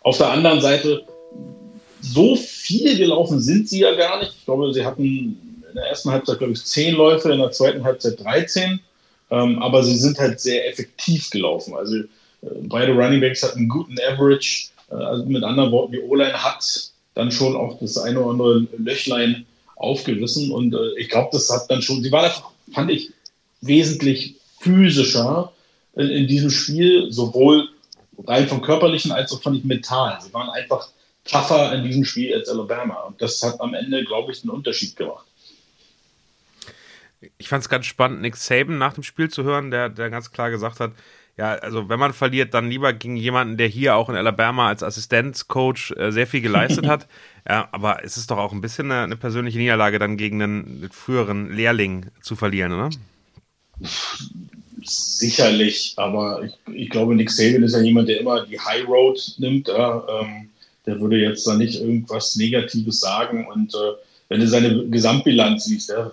auf 0.00 0.16
der 0.16 0.30
anderen 0.30 0.62
Seite, 0.62 1.02
so 2.00 2.36
viel 2.36 2.96
gelaufen 2.96 3.40
sind 3.40 3.68
sie 3.68 3.80
ja 3.80 3.94
gar 3.94 4.18
nicht. 4.20 4.32
Ich 4.38 4.44
glaube, 4.46 4.72
sie 4.72 4.84
hatten 4.84 5.04
in 5.04 5.74
der 5.74 5.84
ersten 5.88 6.10
Halbzeit, 6.10 6.38
glaube 6.38 6.54
ich, 6.54 6.64
zehn 6.64 6.94
Läufe, 6.94 7.30
in 7.30 7.38
der 7.38 7.50
zweiten 7.50 7.84
Halbzeit 7.84 8.18
13. 8.22 8.80
Ähm, 9.30 9.58
aber 9.58 9.82
sie 9.82 9.96
sind 9.96 10.18
halt 10.18 10.40
sehr 10.40 10.68
effektiv 10.70 11.28
gelaufen. 11.30 11.74
Also 11.74 11.96
äh, 11.96 12.06
beide 12.62 12.92
Running 12.92 13.20
Backs 13.20 13.42
hatten 13.42 13.58
einen 13.58 13.68
guten 13.68 13.96
Average. 14.08 14.68
Äh, 14.90 14.94
also 14.94 15.24
mit 15.26 15.42
anderen 15.42 15.72
Worten, 15.72 15.92
die 15.92 16.00
O-Line 16.00 16.32
hat 16.32 16.92
dann 17.16 17.32
schon 17.32 17.56
auch 17.56 17.78
das 17.80 17.98
eine 17.98 18.20
oder 18.20 18.30
andere 18.30 18.66
Löchlein 18.76 19.46
aufgerissen. 19.74 20.52
Und 20.52 20.74
äh, 20.74 20.98
ich 20.98 21.08
glaube, 21.08 21.30
das 21.32 21.50
hat 21.50 21.68
dann 21.70 21.82
schon, 21.82 22.02
sie 22.02 22.12
war 22.12 22.22
einfach, 22.22 22.50
fand 22.72 22.90
ich, 22.90 23.10
wesentlich 23.62 24.36
physischer 24.60 25.52
in, 25.94 26.08
in, 26.08 26.26
diesem 26.26 26.50
Spiel, 26.50 27.10
sowohl 27.10 27.68
rein 28.26 28.46
vom 28.46 28.60
körperlichen 28.60 29.12
als 29.12 29.32
auch 29.32 29.42
von 29.42 29.54
dem 29.54 29.66
mental. 29.66 30.18
Sie 30.20 30.32
waren 30.34 30.50
einfach 30.50 30.88
tougher 31.24 31.72
in 31.72 31.84
diesem 31.84 32.04
Spiel 32.04 32.34
als 32.34 32.48
Alabama. 32.50 33.00
Und 33.02 33.20
das 33.20 33.42
hat 33.42 33.60
am 33.60 33.72
Ende, 33.72 34.04
glaube 34.04 34.32
ich, 34.32 34.42
einen 34.42 34.50
Unterschied 34.50 34.94
gemacht. 34.94 35.26
Ich 37.38 37.48
fand 37.48 37.62
es 37.62 37.70
ganz 37.70 37.86
spannend, 37.86 38.20
Nick 38.20 38.36
Saban 38.36 38.76
nach 38.76 38.92
dem 38.92 39.02
Spiel 39.02 39.30
zu 39.30 39.42
hören, 39.42 39.70
der, 39.70 39.88
der 39.88 40.10
ganz 40.10 40.30
klar 40.32 40.50
gesagt 40.50 40.80
hat, 40.80 40.92
ja, 41.38 41.52
also 41.56 41.88
wenn 41.88 41.98
man 41.98 42.14
verliert, 42.14 42.54
dann 42.54 42.70
lieber 42.70 42.94
gegen 42.94 43.16
jemanden, 43.16 43.58
der 43.58 43.68
hier 43.68 43.94
auch 43.96 44.08
in 44.08 44.16
Alabama 44.16 44.68
als 44.68 44.82
Assistenzcoach 44.82 45.92
äh, 45.96 46.10
sehr 46.10 46.26
viel 46.26 46.40
geleistet 46.40 46.86
hat. 46.88 47.06
Ja, 47.48 47.68
aber 47.72 48.02
es 48.04 48.16
ist 48.16 48.30
doch 48.30 48.38
auch 48.38 48.52
ein 48.52 48.62
bisschen 48.62 48.90
eine, 48.90 49.02
eine 49.02 49.16
persönliche 49.16 49.58
Niederlage, 49.58 49.98
dann 49.98 50.16
gegen 50.16 50.42
einen 50.42 50.88
früheren 50.90 51.52
Lehrling 51.52 52.06
zu 52.22 52.36
verlieren, 52.36 52.72
oder? 52.72 52.90
Sicherlich, 54.82 55.94
aber 55.96 56.42
ich, 56.42 56.54
ich 56.72 56.90
glaube, 56.90 57.14
Nick 57.14 57.30
Saban 57.30 57.64
ist 57.64 57.74
ja 57.74 57.80
jemand, 57.80 58.08
der 58.08 58.20
immer 58.20 58.46
die 58.46 58.58
High 58.58 58.86
Road 58.86 59.20
nimmt. 59.38 59.68
Ja, 59.68 60.04
ähm, 60.20 60.48
der 60.86 61.00
würde 61.00 61.18
jetzt 61.18 61.46
da 61.46 61.54
nicht 61.54 61.80
irgendwas 61.80 62.36
Negatives 62.36 63.00
sagen. 63.00 63.46
Und 63.46 63.74
äh, 63.74 63.92
wenn 64.28 64.40
du 64.40 64.48
seine 64.48 64.86
Gesamtbilanz 64.88 65.66
siehst, 65.66 65.90
ja, 65.90 66.12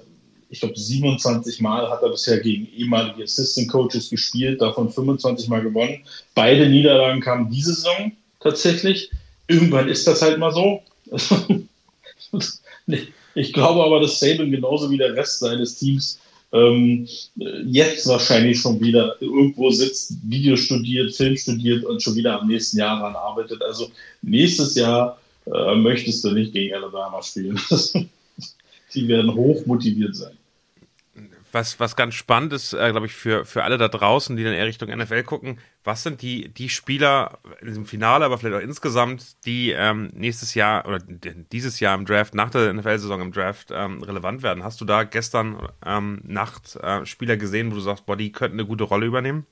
ich 0.53 0.59
glaube, 0.59 0.77
27 0.77 1.61
Mal 1.61 1.89
hat 1.89 2.03
er 2.03 2.09
bisher 2.09 2.39
gegen 2.39 2.67
ehemalige 2.77 3.23
Assistant 3.23 3.67
Coaches 3.71 4.11
gespielt, 4.11 4.61
davon 4.61 4.87
25 4.87 5.47
Mal 5.47 5.63
gewonnen. 5.63 6.03
Beide 6.35 6.69
Niederlagen 6.69 7.21
kamen 7.21 7.49
diese 7.49 7.73
Saison 7.73 8.11
tatsächlich. 8.39 9.09
Irgendwann 9.47 9.89
ist 9.89 10.05
das 10.05 10.21
halt 10.21 10.37
mal 10.37 10.51
so. 10.51 10.83
ich 13.33 13.51
glaube 13.51 13.83
aber, 13.83 13.99
dass 13.99 14.19
Saban 14.19 14.51
genauso 14.51 14.91
wie 14.91 14.97
der 14.97 15.15
Rest 15.15 15.39
seines 15.39 15.79
Teams 15.79 16.19
ähm, 16.51 17.07
jetzt 17.65 18.05
wahrscheinlich 18.07 18.59
schon 18.59 18.79
wieder 18.79 19.15
irgendwo 19.21 19.71
sitzt, 19.71 20.17
Video 20.23 20.55
studiert, 20.55 21.15
Film 21.15 21.35
studiert 21.35 21.83
und 21.83 22.03
schon 22.03 22.13
wieder 22.13 22.39
am 22.39 22.47
nächsten 22.47 22.77
Jahr 22.77 22.99
daran 22.99 23.15
arbeitet. 23.15 23.59
Also 23.63 23.89
nächstes 24.21 24.75
Jahr 24.75 25.19
äh, 25.47 25.75
möchtest 25.77 26.23
du 26.23 26.29
nicht 26.29 26.53
gegen 26.53 26.75
Alabama 26.75 27.23
spielen. 27.23 27.59
Die 28.93 29.07
werden 29.07 29.33
hoch 29.33 29.65
motiviert 29.65 30.15
sein 30.15 30.37
was, 31.53 31.79
was 31.79 31.95
ganz 31.95 32.15
spannend 32.15 32.51
ist, 32.51 32.73
äh, 32.73 32.89
glaube 32.91 33.05
ich, 33.05 33.13
für, 33.13 33.45
für 33.45 33.63
alle 33.63 33.77
da 33.77 33.87
draußen, 33.87 34.35
die 34.35 34.43
dann 34.43 34.53
eher 34.53 34.65
Richtung 34.65 34.89
NFL 34.89 35.21
gucken, 35.23 35.59
was 35.83 36.01
sind 36.01 36.23
die, 36.23 36.49
die 36.49 36.67
Spieler 36.67 37.37
in 37.61 37.67
diesem 37.67 37.85
Finale, 37.85 38.25
aber 38.25 38.39
vielleicht 38.39 38.55
auch 38.55 38.67
insgesamt, 38.67 39.45
die 39.45 39.71
ähm, 39.71 40.11
nächstes 40.15 40.55
Jahr 40.55 40.87
oder 40.87 40.97
dieses 40.99 41.79
Jahr 41.79 41.95
im 41.95 42.05
Draft, 42.05 42.33
nach 42.33 42.49
der 42.49 42.73
NFL-Saison 42.73 43.21
im 43.21 43.31
Draft 43.31 43.69
ähm, 43.71 44.01
relevant 44.01 44.41
werden? 44.41 44.63
Hast 44.63 44.81
du 44.81 44.85
da 44.85 45.03
gestern 45.03 45.69
ähm, 45.85 46.21
Nacht 46.25 46.75
äh, 46.77 47.05
Spieler 47.05 47.37
gesehen, 47.37 47.71
wo 47.71 47.75
du 47.75 47.81
sagst, 47.81 48.07
boah, 48.07 48.17
die 48.17 48.31
könnten 48.31 48.59
eine 48.59 48.67
gute 48.67 48.85
Rolle 48.85 49.05
übernehmen? 49.05 49.45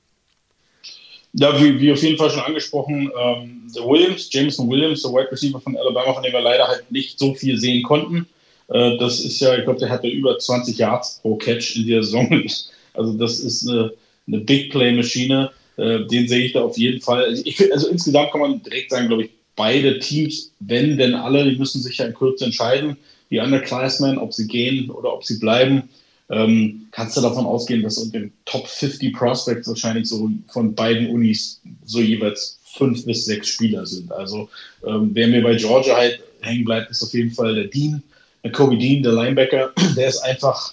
Ja, 1.34 1.58
wie, 1.58 1.80
wie 1.80 1.92
auf 1.92 2.02
jeden 2.02 2.18
Fall 2.18 2.30
schon 2.30 2.42
angesprochen, 2.42 3.10
ähm, 3.16 3.70
der 3.74 3.84
Williams, 3.84 4.28
Jameson 4.30 4.68
Williams, 4.68 5.02
der 5.02 5.12
Wide 5.12 5.30
Receiver 5.30 5.60
von 5.60 5.76
Alabama, 5.76 6.14
von 6.14 6.22
dem 6.22 6.32
wir 6.32 6.40
leider 6.40 6.66
halt 6.66 6.90
nicht 6.90 7.18
so 7.18 7.32
viel 7.34 7.58
sehen 7.58 7.84
konnten 7.84 8.26
äh, 8.68 8.96
das 8.98 9.20
ist 9.20 9.40
ja, 9.40 9.56
ich 9.56 9.64
glaube, 9.64 9.78
der 9.78 9.90
hatte 9.90 10.08
über 10.08 10.38
20 10.38 10.78
Yards 10.78 11.20
pro 11.22 11.36
Catch 11.36 11.76
in 11.76 11.86
der 11.86 12.02
Saison. 12.02 12.28
Also 12.94 13.14
das 13.14 13.40
ist 13.40 13.66
eine, 13.66 13.90
eine 14.28 14.40
Big 14.40 14.70
Play-Maschine. 14.70 15.50
Äh, 15.78 16.04
den 16.08 16.28
sehe 16.28 16.44
ich 16.44 16.52
da 16.52 16.60
auf 16.60 16.76
jeden 16.76 17.00
Fall. 17.00 17.24
Also, 17.24 17.42
ich, 17.46 17.72
also 17.72 17.88
insgesamt 17.88 18.32
kann 18.32 18.42
man 18.42 18.62
direkt 18.62 18.90
sagen, 18.90 19.08
glaube 19.08 19.24
ich, 19.24 19.30
beide 19.56 19.98
Teams, 19.98 20.52
wenn 20.60 20.98
denn 20.98 21.14
alle, 21.14 21.50
die 21.50 21.56
müssen 21.56 21.80
sich 21.80 21.96
ja 21.96 22.04
in 22.04 22.12
Kürze 22.12 22.44
entscheiden, 22.44 22.98
die 23.30 23.38
Underclassmen, 23.38 24.18
ob 24.18 24.34
sie 24.34 24.46
gehen 24.46 24.90
oder 24.90 25.14
ob 25.14 25.24
sie 25.24 25.38
bleiben. 25.38 25.88
Ähm, 26.30 26.86
kannst 26.92 27.16
du 27.16 27.20
davon 27.20 27.46
ausgehen, 27.46 27.82
dass 27.82 27.98
unter 27.98 28.20
den 28.20 28.32
Top 28.44 28.66
50 28.66 29.14
Prospects 29.14 29.68
wahrscheinlich 29.68 30.08
so 30.08 30.30
von 30.48 30.74
beiden 30.74 31.08
Unis 31.08 31.60
so 31.84 32.00
jeweils 32.00 32.58
fünf 32.64 33.04
bis 33.04 33.24
sechs 33.24 33.48
Spieler 33.48 33.86
sind. 33.86 34.12
Also 34.12 34.48
ähm, 34.86 35.10
wer 35.12 35.28
mir 35.28 35.42
bei 35.42 35.54
Georgia 35.56 35.96
halt 35.96 36.20
hängen 36.40 36.64
bleibt, 36.64 36.90
ist 36.90 37.02
auf 37.02 37.12
jeden 37.12 37.30
Fall 37.30 37.54
der 37.54 37.64
Dean, 37.64 38.02
Kobe 38.50 38.76
Dean, 38.76 39.02
der 39.02 39.12
Linebacker, 39.12 39.72
der 39.96 40.08
ist 40.08 40.18
einfach, 40.20 40.72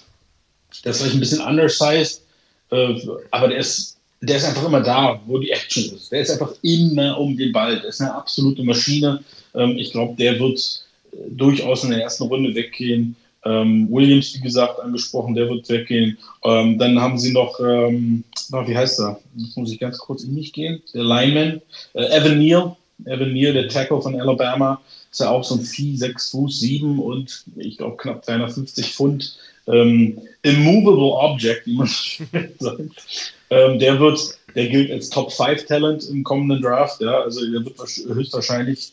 der 0.84 0.90
ist 0.90 0.98
vielleicht 0.98 1.14
ein 1.14 1.20
bisschen 1.20 1.40
undersized, 1.40 2.22
äh, 2.70 2.94
aber 3.30 3.48
der 3.48 3.58
ist, 3.58 3.96
der 4.20 4.36
ist 4.36 4.44
einfach 4.44 4.66
immer 4.66 4.80
da, 4.80 5.20
wo 5.26 5.38
die 5.38 5.50
Action 5.50 5.84
ist. 5.94 6.12
Der 6.12 6.20
ist 6.20 6.30
einfach 6.30 6.52
immer 6.62 7.18
um 7.18 7.36
den 7.36 7.52
Ball. 7.52 7.80
Der 7.80 7.88
ist 7.88 8.00
eine 8.00 8.14
absolute 8.14 8.62
Maschine. 8.62 9.22
Ähm, 9.54 9.78
ich 9.78 9.92
glaube, 9.92 10.14
der 10.16 10.38
wird 10.38 10.84
äh, 11.12 11.16
durchaus 11.30 11.84
in 11.84 11.90
der 11.90 12.02
ersten 12.02 12.24
Runde 12.24 12.54
weggehen. 12.54 13.16
Ähm, 13.44 13.88
Williams, 13.90 14.34
wie 14.34 14.40
gesagt, 14.40 14.78
angesprochen, 14.80 15.34
der 15.34 15.48
wird 15.48 15.66
weggehen. 15.70 16.18
Ähm, 16.44 16.78
dann 16.78 17.00
haben 17.00 17.18
sie 17.18 17.32
noch, 17.32 17.58
wie 17.58 18.76
heißt 18.76 19.00
er? 19.00 19.18
Das 19.34 19.56
muss 19.56 19.72
ich 19.72 19.78
ganz 19.78 19.96
kurz 19.96 20.24
in 20.24 20.34
mich 20.34 20.52
gehen. 20.52 20.82
Der 20.92 21.04
Lineman, 21.04 21.62
äh, 21.94 22.18
Evan 22.18 22.38
Neal. 22.38 22.76
Evan 23.06 23.32
Neal, 23.32 23.54
der 23.54 23.68
Tackle 23.68 24.02
von 24.02 24.20
Alabama 24.20 24.78
ist 25.10 25.20
ja 25.20 25.30
auch 25.30 25.44
so 25.44 25.56
ein 25.56 25.62
Vieh, 25.62 25.96
6 25.96 26.30
Fuß 26.30 26.60
7 26.60 27.00
und 27.00 27.44
ich 27.56 27.78
glaube 27.78 27.96
knapp 27.96 28.24
350 28.24 28.94
Pfund. 28.94 29.36
Ähm, 29.66 30.20
immovable 30.42 31.12
Object, 31.12 31.66
wie 31.66 31.76
man 31.76 31.88
sagt. 32.58 33.34
Ähm, 33.50 33.78
der 33.78 33.98
wird, 33.98 34.38
der 34.54 34.68
gilt 34.68 34.90
als 34.90 35.10
Top 35.10 35.32
5 35.32 35.66
Talent 35.66 36.08
im 36.08 36.24
kommenden 36.24 36.62
Draft, 36.62 37.00
ja. 37.00 37.20
Also 37.20 37.40
der 37.40 37.64
wird 37.64 37.76
höchstwahrscheinlich 37.78 38.92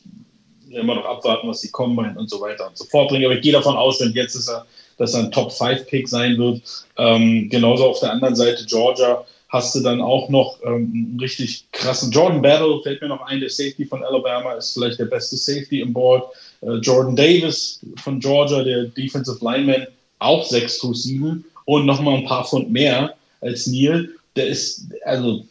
immer 0.71 0.95
noch 0.95 1.05
abwarten, 1.05 1.47
was 1.47 1.61
die 1.61 1.69
Combine 1.69 2.15
und 2.17 2.29
so 2.29 2.41
weiter 2.41 2.67
und 2.67 2.77
so 2.77 2.85
fort 2.85 3.09
bringen. 3.09 3.25
Aber 3.25 3.35
ich 3.35 3.41
gehe 3.41 3.53
davon 3.53 3.75
aus, 3.75 3.99
wenn 4.01 4.11
jetzt 4.13 4.35
ist 4.35 4.49
er, 4.49 4.65
dass 4.97 5.13
er 5.13 5.21
ein 5.21 5.31
Top 5.31 5.51
5 5.51 5.87
Pick 5.87 6.07
sein 6.07 6.37
wird. 6.37 6.61
Ähm, 6.97 7.47
genauso 7.49 7.85
auf 7.85 7.99
der 7.99 8.11
anderen 8.11 8.35
Seite 8.35 8.65
Georgia 8.65 9.25
hast 9.49 9.75
du 9.75 9.79
dann 9.79 10.01
auch 10.01 10.29
noch 10.29 10.59
ähm, 10.65 10.91
einen 10.93 11.19
richtig 11.19 11.65
krassen 11.71 12.11
Jordan 12.11 12.41
Battle, 12.41 12.81
fällt 12.83 13.01
mir 13.01 13.07
noch 13.07 13.25
ein, 13.27 13.39
der 13.39 13.49
Safety 13.49 13.85
von 13.85 14.03
Alabama 14.03 14.53
ist 14.53 14.73
vielleicht 14.73 14.99
der 14.99 15.05
beste 15.05 15.37
Safety 15.37 15.81
im 15.81 15.93
Board. 15.93 16.33
Äh, 16.61 16.75
Jordan 16.75 17.15
Davis 17.15 17.79
von 18.03 18.19
Georgia, 18.19 18.63
der 18.63 18.85
Defensive 18.85 19.43
Lineman, 19.43 19.87
auch 20.19 20.45
6 20.45 20.77
Fuß 20.79 21.03
7 21.03 21.45
und 21.65 21.85
nochmal 21.85 22.17
ein 22.17 22.25
paar 22.25 22.45
Pfund 22.45 22.71
mehr 22.71 23.15
als 23.41 23.67
Neil. 23.67 24.09
Der 24.35 24.47
ist, 24.47 24.85
also, 25.05 25.45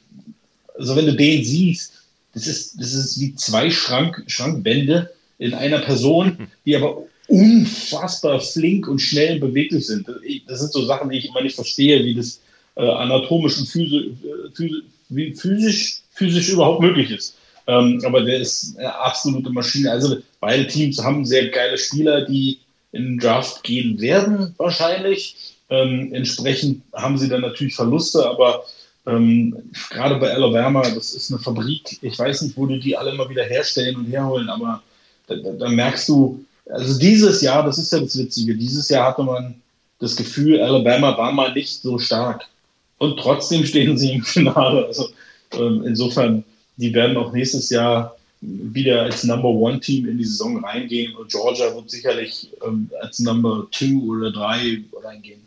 also 0.79 0.97
wenn 0.97 1.07
du 1.07 1.15
den 1.15 1.45
siehst, 1.45 1.95
das 2.35 2.47
ist, 2.47 2.79
das 2.79 2.93
ist 2.93 3.19
wie 3.19 3.35
zwei 3.35 3.71
Schrank, 3.71 4.23
Schrankwände 4.27 5.11
in 5.39 5.55
einer 5.55 5.79
Person, 5.79 6.49
die 6.67 6.77
aber 6.77 7.03
unfassbar 7.29 8.41
flink 8.41 8.87
und 8.87 8.99
schnell 8.99 9.41
beweglich 9.41 9.87
sind. 9.87 10.07
Das 10.47 10.61
sind 10.61 10.73
so 10.73 10.85
Sachen, 10.85 11.11
die 11.11 11.19
ich 11.19 11.29
immer 11.29 11.43
nicht 11.43 11.57
verstehe, 11.57 12.05
wie 12.05 12.15
das 12.15 12.41
äh, 12.77 12.89
anatomisch 12.89 13.59
und 13.59 13.67
physisch, 13.67 14.07
äh, 14.25 15.33
physisch, 15.35 16.03
physisch 16.13 16.51
überhaupt 16.51 16.83
möglich 16.83 17.11
ist. 17.11 17.37
Ähm, 17.67 18.01
aber 18.05 18.23
der 18.23 18.41
ist 18.41 18.79
eine 18.79 18.95
absolute 18.95 19.51
Maschine. 19.51 19.91
Also 19.91 20.19
beide 20.41 20.67
Teams 20.67 21.03
haben 21.03 21.25
sehr 21.25 21.49
geile 21.49 21.77
Spieler, 21.77 22.25
die 22.25 22.61
in 22.93 23.05
den 23.05 23.19
Draft 23.19 23.63
gehen 23.65 24.01
werden, 24.01 24.55
wahrscheinlich. 24.57 25.57
Ähm, 25.69 26.13
entsprechend 26.15 26.83
haben 26.95 27.19
sie 27.19 27.29
dann 27.29 27.41
natürlich 27.41 27.75
Verluste, 27.75 28.25
aber 28.25 28.65
ähm, 29.07 29.71
gerade 29.91 30.17
bei 30.17 30.33
Alabama, 30.33 30.83
das 30.83 31.15
ist 31.15 31.31
eine 31.31 31.41
Fabrik. 31.41 31.99
Ich 32.03 32.19
weiß 32.19 32.43
nicht, 32.43 32.57
wo 32.57 32.67
die 32.67 32.79
die 32.79 32.97
alle 32.97 33.15
mal 33.15 33.29
wieder 33.29 33.45
herstellen 33.45 33.97
und 33.97 34.07
herholen, 34.07 34.49
aber 34.49 34.83
da, 35.27 35.35
da, 35.35 35.51
da 35.53 35.69
merkst 35.69 36.09
du, 36.09 36.45
also 36.71 36.99
dieses 36.99 37.41
Jahr, 37.43 37.65
das 37.65 37.79
ist 37.79 37.93
ja 37.93 38.01
das 38.01 38.17
Witzige, 38.17 38.57
dieses 38.57 38.89
Jahr 38.89 39.09
hatte 39.09 39.25
man 39.25 39.61
das 39.99 40.15
Gefühl, 40.15 40.61
Alabama 40.61 41.17
war 41.17 41.33
mal 41.33 41.53
nicht 41.53 41.83
so 41.83 41.99
stark 41.99 42.47
und 42.99 43.19
trotzdem 43.19 43.65
stehen 43.65 43.97
sie 43.99 44.13
im 44.13 44.23
Finale. 44.23 44.87
Also 44.87 45.09
ähm, 45.53 45.85
insofern, 45.87 46.45
die 46.77 46.93
werden 46.95 47.17
auch 47.17 47.33
nächstes 47.33 47.71
Jahr 47.71 48.17
wieder 48.41 49.03
als 49.03 49.25
Number 49.25 49.49
One 49.49 49.81
Team 49.81 50.07
in 50.07 50.19
die 50.19 50.25
Saison 50.25 50.65
reingehen 50.65 51.15
und 51.17 51.31
Georgia 51.31 51.75
wird 51.75 51.91
sicherlich 51.91 52.51
ähm, 52.65 52.91
als 53.01 53.19
Number 53.21 53.67
Two 53.71 54.13
oder 54.13 54.31
Drei 54.31 54.83
reingehen. 55.03 55.47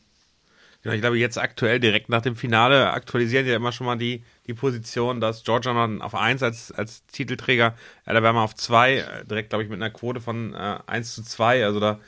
Genau, 0.81 0.95
ich 0.95 1.01
glaube, 1.01 1.19
jetzt 1.19 1.37
aktuell 1.37 1.79
direkt 1.81 2.07
nach 2.07 2.21
dem 2.21 2.37
Finale 2.37 2.91
aktualisieren 2.91 3.45
ja 3.45 3.57
immer 3.57 3.73
schon 3.73 3.85
mal 3.85 3.97
die, 3.97 4.23
die 4.47 4.53
Position, 4.53 5.19
dass 5.19 5.43
Georgia 5.43 5.73
noch 5.73 6.05
auf 6.05 6.15
1 6.15 6.41
als, 6.41 6.71
als 6.71 7.05
Titelträger, 7.07 7.75
Alabama 8.05 8.45
auf 8.45 8.55
2, 8.55 8.95
äh, 8.95 9.25
direkt, 9.25 9.49
glaube 9.49 9.63
ich, 9.63 9.69
mit 9.69 9.77
einer 9.77 9.89
Quote 9.89 10.21
von 10.21 10.53
äh, 10.53 10.77
1 10.87 11.15
zu 11.15 11.23
2. 11.23 11.65
Also 11.65 11.81
da 11.81 11.99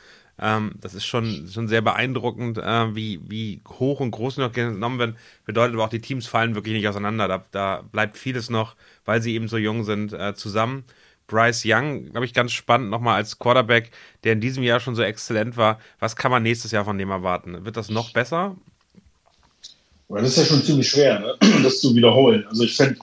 ähm, 0.42 0.72
das 0.80 0.94
ist 0.94 1.06
schon, 1.06 1.48
schon 1.48 1.68
sehr 1.68 1.82
beeindruckend, 1.82 2.58
äh, 2.58 2.94
wie, 2.96 3.20
wie 3.28 3.60
hoch 3.78 4.00
und 4.00 4.10
groß 4.10 4.38
noch 4.38 4.52
genommen 4.52 4.98
werden. 4.98 5.16
Bedeutet 5.46 5.74
aber 5.74 5.84
auch, 5.84 5.88
die 5.88 6.00
Teams 6.00 6.26
fallen 6.26 6.56
wirklich 6.56 6.74
nicht 6.74 6.88
auseinander. 6.88 7.28
Da, 7.28 7.44
da 7.52 7.82
bleibt 7.92 8.18
vieles 8.18 8.50
noch, 8.50 8.74
weil 9.04 9.22
sie 9.22 9.34
eben 9.34 9.46
so 9.46 9.56
jung 9.56 9.84
sind, 9.84 10.12
äh, 10.12 10.34
zusammen. 10.34 10.84
Bryce 11.28 11.62
Young, 11.64 12.10
glaube 12.10 12.26
ich, 12.26 12.34
ganz 12.34 12.50
spannend 12.50 12.90
nochmal 12.90 13.14
als 13.14 13.38
Quarterback, 13.38 13.92
der 14.24 14.32
in 14.32 14.40
diesem 14.40 14.64
Jahr 14.64 14.80
schon 14.80 14.96
so 14.96 15.02
exzellent 15.02 15.56
war. 15.56 15.78
Was 16.00 16.16
kann 16.16 16.32
man 16.32 16.42
nächstes 16.42 16.72
Jahr 16.72 16.84
von 16.84 16.98
dem 16.98 17.10
erwarten? 17.10 17.64
Wird 17.64 17.76
das 17.76 17.88
noch 17.88 18.12
besser? 18.12 18.56
Das 20.08 20.24
ist 20.24 20.36
ja 20.38 20.44
schon 20.44 20.62
ziemlich 20.62 20.90
schwer, 20.90 21.20
ne? 21.20 21.36
das 21.62 21.80
zu 21.80 21.94
wiederholen. 21.94 22.44
Also 22.48 22.64
ich 22.64 22.76
finde, 22.76 22.96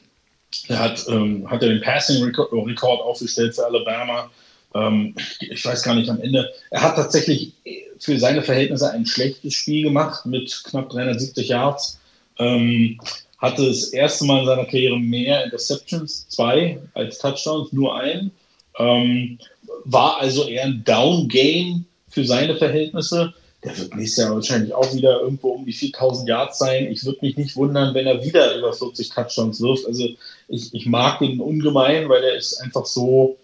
er 0.67 0.79
hat, 0.79 1.05
ähm, 1.07 1.49
hat 1.49 1.63
er 1.63 1.69
den 1.69 1.81
Passing-Rekord 1.81 3.01
aufgestellt 3.01 3.55
für 3.55 3.65
Alabama 3.65 4.29
ähm, 4.75 5.15
ich 5.39 5.65
weiß 5.65 5.83
gar 5.83 5.95
nicht 5.95 6.09
am 6.09 6.21
Ende. 6.21 6.49
Er 6.69 6.81
hat 6.81 6.95
tatsächlich 6.95 7.53
für 7.99 8.17
seine 8.19 8.43
Verhältnisse 8.43 8.91
ein 8.91 9.05
schlechtes 9.05 9.53
Spiel 9.53 9.83
gemacht 9.83 10.25
mit 10.25 10.63
knapp 10.65 10.89
370 10.89 11.49
Yards. 11.49 11.99
Ähm, 12.37 12.99
hatte 13.37 13.65
das 13.65 13.85
erste 13.89 14.25
Mal 14.25 14.41
in 14.41 14.45
seiner 14.45 14.65
Karriere 14.65 14.99
mehr 14.99 15.43
Interceptions, 15.45 16.27
zwei 16.27 16.79
als 16.93 17.19
Touchdowns, 17.19 17.71
nur 17.71 17.95
ein. 17.95 18.31
Ähm, 18.77 19.39
war 19.85 20.19
also 20.19 20.47
eher 20.47 20.65
ein 20.65 20.83
Down-Game 20.83 21.85
für 22.09 22.25
seine 22.25 22.55
Verhältnisse. 22.55 23.33
der 23.63 23.77
wird 23.77 23.95
nächstes 23.95 24.23
Jahr 24.23 24.35
wahrscheinlich 24.35 24.73
auch 24.73 24.93
wieder 24.93 25.21
irgendwo 25.21 25.49
um 25.49 25.65
die 25.65 25.73
4000 25.73 26.27
Yards 26.27 26.59
sein. 26.59 26.91
Ich 26.91 27.05
würde 27.05 27.19
mich 27.21 27.37
nicht 27.37 27.55
wundern, 27.55 27.93
wenn 27.93 28.07
er 28.07 28.23
wieder 28.23 28.57
über 28.57 28.73
40 28.73 29.09
Touchdowns 29.09 29.61
wirft. 29.61 29.85
Also 29.85 30.07
ich, 30.47 30.73
ich 30.73 30.85
mag 30.85 31.19
den 31.19 31.39
ungemein, 31.39 32.07
weil 32.09 32.23
er 32.23 32.35
ist 32.35 32.59
einfach 32.61 32.85
so, 32.85 33.37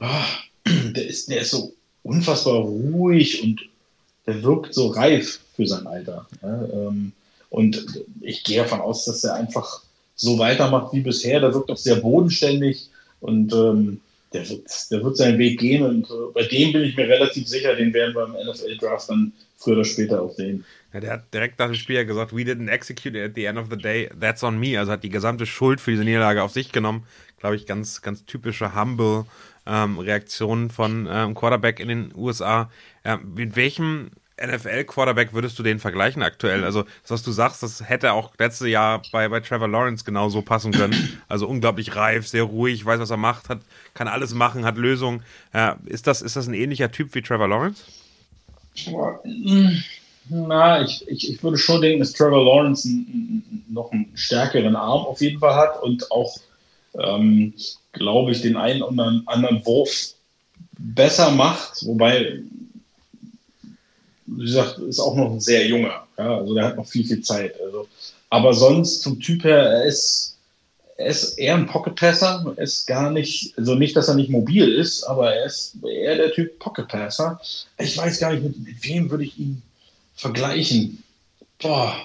ah, 0.00 0.24
der, 0.96 1.06
ist, 1.06 1.30
der 1.30 1.42
ist 1.42 1.50
so 1.50 1.72
unfassbar 2.02 2.56
ruhig 2.56 3.42
und 3.42 3.60
der 4.26 4.42
wirkt 4.42 4.74
so 4.74 4.88
reif 4.88 5.40
für 5.54 5.66
sein 5.66 5.86
Alter. 5.86 6.26
Ähm, 6.42 7.12
und 7.50 8.04
ich 8.20 8.44
gehe 8.44 8.58
davon 8.58 8.80
aus, 8.80 9.04
dass 9.04 9.24
er 9.24 9.34
einfach 9.34 9.82
so 10.14 10.38
weitermacht 10.38 10.92
wie 10.92 11.00
bisher. 11.00 11.40
Der 11.40 11.54
wirkt 11.54 11.70
auch 11.70 11.76
sehr 11.76 11.96
bodenständig 11.96 12.88
und 13.20 13.52
ähm, 13.52 14.00
der, 14.32 14.48
wird, 14.48 14.66
der 14.90 15.04
wird 15.04 15.16
seinen 15.16 15.38
Weg 15.38 15.60
gehen. 15.60 15.84
Und 15.84 16.06
äh, 16.10 16.32
bei 16.34 16.42
dem 16.44 16.72
bin 16.72 16.82
ich 16.82 16.96
mir 16.96 17.08
relativ 17.08 17.46
sicher, 17.46 17.74
den 17.76 17.94
werden 17.94 18.14
wir 18.14 18.24
im 18.24 18.50
NFL-Draft 18.50 19.10
dann 19.10 19.32
früher 19.56 19.74
oder 19.74 19.84
später 19.84 20.22
auch 20.22 20.34
sehen. 20.34 20.64
Ja, 20.92 21.00
der 21.00 21.12
hat 21.12 21.34
direkt 21.34 21.58
nach 21.58 21.66
dem 21.66 21.74
Spiel 21.74 22.04
gesagt, 22.04 22.34
we 22.34 22.42
didn't 22.42 22.68
execute 22.70 23.16
it 23.16 23.30
at 23.30 23.34
the 23.34 23.44
end 23.44 23.58
of 23.58 23.66
the 23.70 23.76
day, 23.76 24.08
that's 24.18 24.42
on 24.42 24.58
me. 24.58 24.78
Also 24.78 24.92
hat 24.92 25.04
die 25.04 25.10
gesamte 25.10 25.46
Schuld 25.46 25.80
für 25.80 25.92
diese 25.92 26.04
Niederlage 26.04 26.42
auf 26.42 26.52
sich 26.52 26.72
genommen. 26.72 27.04
Glaube 27.38 27.56
ich, 27.56 27.66
ganz, 27.66 28.02
ganz 28.02 28.24
typische 28.24 28.74
humble 28.74 29.26
ähm, 29.66 29.98
Reaktion 29.98 30.70
von 30.70 31.08
ähm, 31.10 31.34
Quarterback 31.34 31.80
in 31.80 31.88
den 31.88 32.12
USA. 32.16 32.70
Ja, 33.04 33.18
mit 33.18 33.56
welchem 33.56 34.10
NFL-Quarterback 34.40 35.32
würdest 35.32 35.58
du 35.58 35.62
den 35.62 35.78
vergleichen 35.78 36.22
aktuell? 36.22 36.64
Also, 36.64 36.82
das, 37.02 37.10
was 37.10 37.22
du 37.22 37.32
sagst, 37.32 37.62
das 37.62 37.88
hätte 37.88 38.12
auch 38.12 38.32
letztes 38.38 38.68
Jahr 38.68 39.02
bei, 39.10 39.28
bei 39.28 39.40
Trevor 39.40 39.68
Lawrence 39.68 40.04
genauso 40.04 40.42
passen 40.42 40.72
können. 40.72 41.22
Also 41.28 41.46
unglaublich 41.46 41.96
reif, 41.96 42.28
sehr 42.28 42.42
ruhig, 42.44 42.84
weiß, 42.84 43.00
was 43.00 43.10
er 43.10 43.16
macht, 43.16 43.48
hat, 43.48 43.60
kann 43.94 44.08
alles 44.08 44.34
machen, 44.34 44.64
hat 44.64 44.76
Lösungen. 44.76 45.22
Ja, 45.54 45.78
ist, 45.86 46.06
das, 46.06 46.22
ist 46.22 46.36
das 46.36 46.46
ein 46.46 46.54
ähnlicher 46.54 46.90
Typ 46.90 47.14
wie 47.14 47.22
Trevor 47.22 47.48
Lawrence? 47.48 47.82
Na, 50.28 50.82
ich, 50.82 51.08
ich, 51.08 51.30
ich 51.30 51.42
würde 51.42 51.56
schon 51.56 51.80
denken, 51.80 52.00
dass 52.00 52.12
Trevor 52.12 52.44
Lawrence 52.44 52.88
noch 53.68 53.92
einen 53.92 54.10
stärkeren 54.14 54.76
Arm 54.76 55.06
auf 55.06 55.20
jeden 55.20 55.38
Fall 55.38 55.54
hat 55.54 55.82
und 55.82 56.10
auch, 56.10 56.36
ähm, 56.98 57.54
glaube 57.92 58.32
ich, 58.32 58.42
den 58.42 58.56
einen 58.56 58.82
oder 58.82 59.22
anderen 59.26 59.64
Wurf 59.64 60.14
besser 60.78 61.30
macht, 61.30 61.84
wobei 61.86 62.42
wie 64.26 64.44
gesagt, 64.44 64.78
ist 64.78 65.00
auch 65.00 65.14
noch 65.14 65.32
ein 65.32 65.40
sehr 65.40 65.66
junger. 65.66 66.06
Ja, 66.18 66.38
also 66.38 66.54
der 66.54 66.64
hat 66.64 66.76
noch 66.76 66.86
viel, 66.86 67.06
viel 67.06 67.22
Zeit. 67.22 67.60
Also, 67.60 67.88
aber 68.30 68.54
sonst 68.54 69.04
vom 69.04 69.20
Typ 69.20 69.44
her, 69.44 69.58
er 69.58 69.84
ist, 69.84 70.36
er 70.96 71.06
ist 71.06 71.38
eher 71.38 71.54
ein 71.54 71.66
Pocket-Passer. 71.66 72.54
Er 72.56 72.62
ist 72.62 72.86
gar 72.86 73.10
nicht, 73.10 73.56
also 73.56 73.74
nicht, 73.74 73.96
dass 73.96 74.08
er 74.08 74.14
nicht 74.14 74.30
mobil 74.30 74.74
ist, 74.74 75.04
aber 75.04 75.34
er 75.34 75.46
ist 75.46 75.76
eher 75.84 76.16
der 76.16 76.32
Typ 76.32 76.58
Pocket-Passer. 76.58 77.40
Ich 77.78 77.96
weiß 77.96 78.18
gar 78.18 78.32
nicht, 78.32 78.42
mit, 78.42 78.58
mit 78.58 78.84
wem 78.84 79.10
würde 79.10 79.24
ich 79.24 79.38
ihn 79.38 79.62
vergleichen. 80.14 81.02
Boah, 81.60 81.96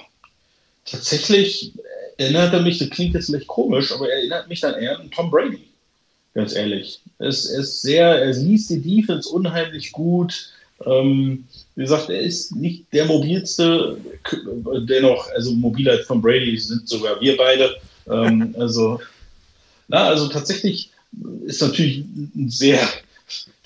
tatsächlich 0.86 1.74
erinnert 2.22 2.54
er 2.54 2.62
mich, 2.62 2.78
das 2.78 2.90
klingt 2.90 3.13
jetzt 3.13 3.28
vielleicht 3.28 3.48
komisch, 3.48 3.92
aber 3.92 4.10
er 4.10 4.18
erinnert 4.18 4.48
mich 4.48 4.60
dann 4.60 4.75
eher 4.75 5.00
an 5.00 5.12
Tom 5.12 5.30
Brady. 5.30 5.60
Ganz 6.34 6.56
ehrlich. 6.56 7.00
Es 7.20 7.46
ist 7.46 7.82
sehr, 7.82 8.08
er 8.08 8.34
liest 8.34 8.70
die 8.70 8.82
Defense 8.82 9.30
unheimlich 9.30 9.92
gut. 9.92 10.51
Ähm, 10.86 11.46
wie 11.75 11.82
gesagt, 11.82 12.10
er 12.10 12.22
ist 12.22 12.56
nicht 12.56 12.86
der 12.94 13.06
mobilste, 13.06 13.98
dennoch, 14.88 15.30
also 15.36 15.54
mobiler 15.54 15.94
als 15.94 16.08
Tom 16.08 16.22
Brady 16.22 16.58
sind 16.58 16.88
sogar 16.88 17.20
wir 17.20 17.36
beide. 17.38 17.75
Ähm, 18.10 18.56
also, 18.58 19.00
na, 19.88 20.06
also 20.06 20.28
tatsächlich 20.30 20.90
ist 21.46 21.62
natürlich 21.62 22.06
sehr, 22.48 22.80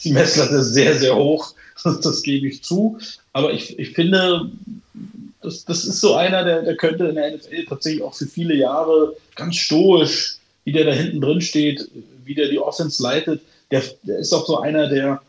die 0.04 0.12
Messlatte 0.12 0.64
sehr, 0.64 0.98
sehr 0.98 1.16
hoch, 1.16 1.54
das, 1.84 2.00
das 2.02 2.24
gebe 2.24 2.48
ich 2.48 2.64
zu. 2.64 2.98
Aber 3.32 3.54
ich, 3.54 3.78
ich 3.78 3.92
finde, 3.92 4.50
das, 5.46 5.66
das 5.66 5.86
ist 5.86 6.02
so 6.02 6.16
einer, 6.16 6.44
der, 6.44 6.62
der 6.64 6.76
könnte 6.76 7.06
in 7.06 7.16
der 7.16 7.36
NFL 7.36 7.66
tatsächlich 7.70 8.04
auch 8.04 8.16
für 8.16 8.28
viele 8.28 8.56
Jahre 8.56 9.16
ganz 9.36 9.56
stoisch, 9.56 10.38
wie 10.64 10.72
der 10.72 10.86
da 10.86 10.92
hinten 10.92 11.22
drin 11.22 11.42
steht, 11.42 11.90
wie 12.26 12.36
der 12.36 12.50
die 12.50 12.60
Offense 12.60 13.02
leitet. 13.02 13.42
Der, 13.72 13.84
der 14.04 14.20
ist 14.20 14.34
auch 14.34 14.46
so 14.46 14.60
einer, 14.60 14.90
der 14.90 15.22